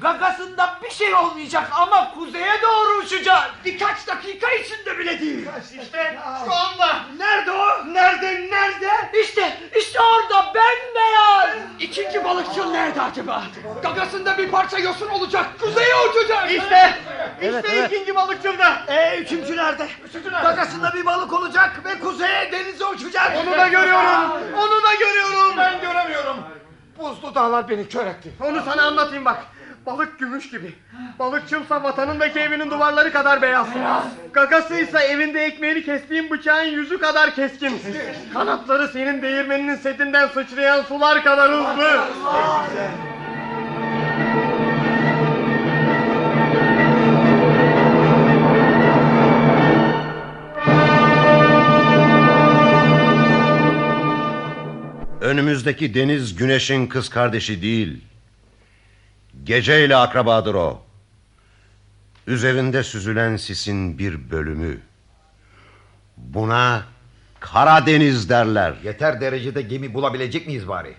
Gagasında 0.00 0.78
bir 0.82 0.90
şey 0.90 1.14
olmayacak 1.14 1.70
ama 1.72 2.14
kuzeye 2.14 2.62
doğru 2.62 2.98
uçacak. 2.98 3.50
Birkaç 3.64 4.06
dakika 4.06 4.50
içinde 4.50 4.98
bile 4.98 5.20
değil. 5.20 5.48
İşte 5.82 6.18
şu 6.44 6.52
anda. 6.54 6.96
Nerede 7.18 7.52
o? 7.52 7.94
Nerede? 7.94 8.48
Nerede? 8.50 8.90
İşte, 9.22 9.58
işte 9.78 10.00
orada 10.00 10.54
bembeyaz. 10.54 11.56
İkinci 11.80 12.24
balıkçıl 12.24 12.70
nerede? 12.70 12.88
nerede 12.88 13.02
acaba? 13.02 13.42
Gagasında 13.82 14.38
bir 14.38 14.48
parça 14.50 14.78
yosun 14.78 15.08
olacak. 15.08 15.46
Kuzeye 15.60 15.94
uçacak. 16.10 16.50
İşte. 16.50 16.98
Evet, 17.42 17.64
işte 17.64 17.76
evet. 17.76 17.92
ikinci 17.92 18.14
balıkçılda. 18.14 18.82
Ee, 18.88 19.18
üçüncü 19.18 19.56
nerede? 19.56 19.86
Gagasında 20.42 20.92
bir 20.94 21.06
balık 21.06 21.32
olacak 21.32 21.80
ve 21.84 21.98
kuzeye 21.98 22.52
denize 22.52 22.84
uçacak. 22.86 23.32
Onu 23.36 23.58
da 23.58 23.68
görüyorum. 23.68 24.30
Onu 24.58 24.82
da 24.82 24.94
görüyorum. 25.00 25.54
Ben 25.56 25.80
göremiyorum. 25.80 26.36
Buzlu 26.98 27.34
dağlar 27.34 27.68
beni 27.68 27.88
kör 27.88 28.06
etti. 28.06 28.32
Onu 28.40 28.62
sana 28.64 28.82
anlatayım 28.82 29.24
bak. 29.24 29.38
Balık 29.86 30.18
gümüş 30.18 30.50
gibi. 30.50 30.74
Balıkçımsa 31.18 31.82
vatanındaki 31.82 32.40
evinin 32.40 32.70
duvarları 32.70 33.12
kadar 33.12 33.42
beyaz. 33.42 33.66
Gagasıysa 34.32 35.00
evinde 35.02 35.44
ekmeğini 35.44 35.84
kestiğin 35.84 36.30
bıçağın 36.30 36.64
yüzü 36.64 36.98
kadar 36.98 37.34
keskin. 37.34 37.82
Kanatları 38.34 38.88
senin 38.88 39.22
değirmeninin 39.22 39.76
setinden 39.76 40.28
sıçrayan 40.28 40.82
sular 40.82 41.24
kadar 41.24 41.50
hızlı. 41.50 42.00
Önümüzdeki 55.28 55.94
deniz 55.94 56.34
güneşin 56.36 56.86
kız 56.86 57.08
kardeşi 57.08 57.62
değil. 57.62 58.04
Geceyle 59.44 59.96
akrabadır 59.96 60.54
o. 60.54 60.82
Üzerinde 62.26 62.82
süzülen 62.82 63.36
sisin 63.36 63.98
bir 63.98 64.30
bölümü. 64.30 64.78
Buna 66.16 66.82
Karadeniz 67.40 68.30
derler. 68.30 68.74
Yeter 68.84 69.20
derecede 69.20 69.62
gemi 69.62 69.94
bulabilecek 69.94 70.46
miyiz 70.46 70.68
bari? 70.68 70.94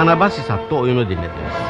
Anabasisa 0.00 0.58
to 0.68 0.78
oyunu 0.78 1.08
dinlediniz. 1.08 1.69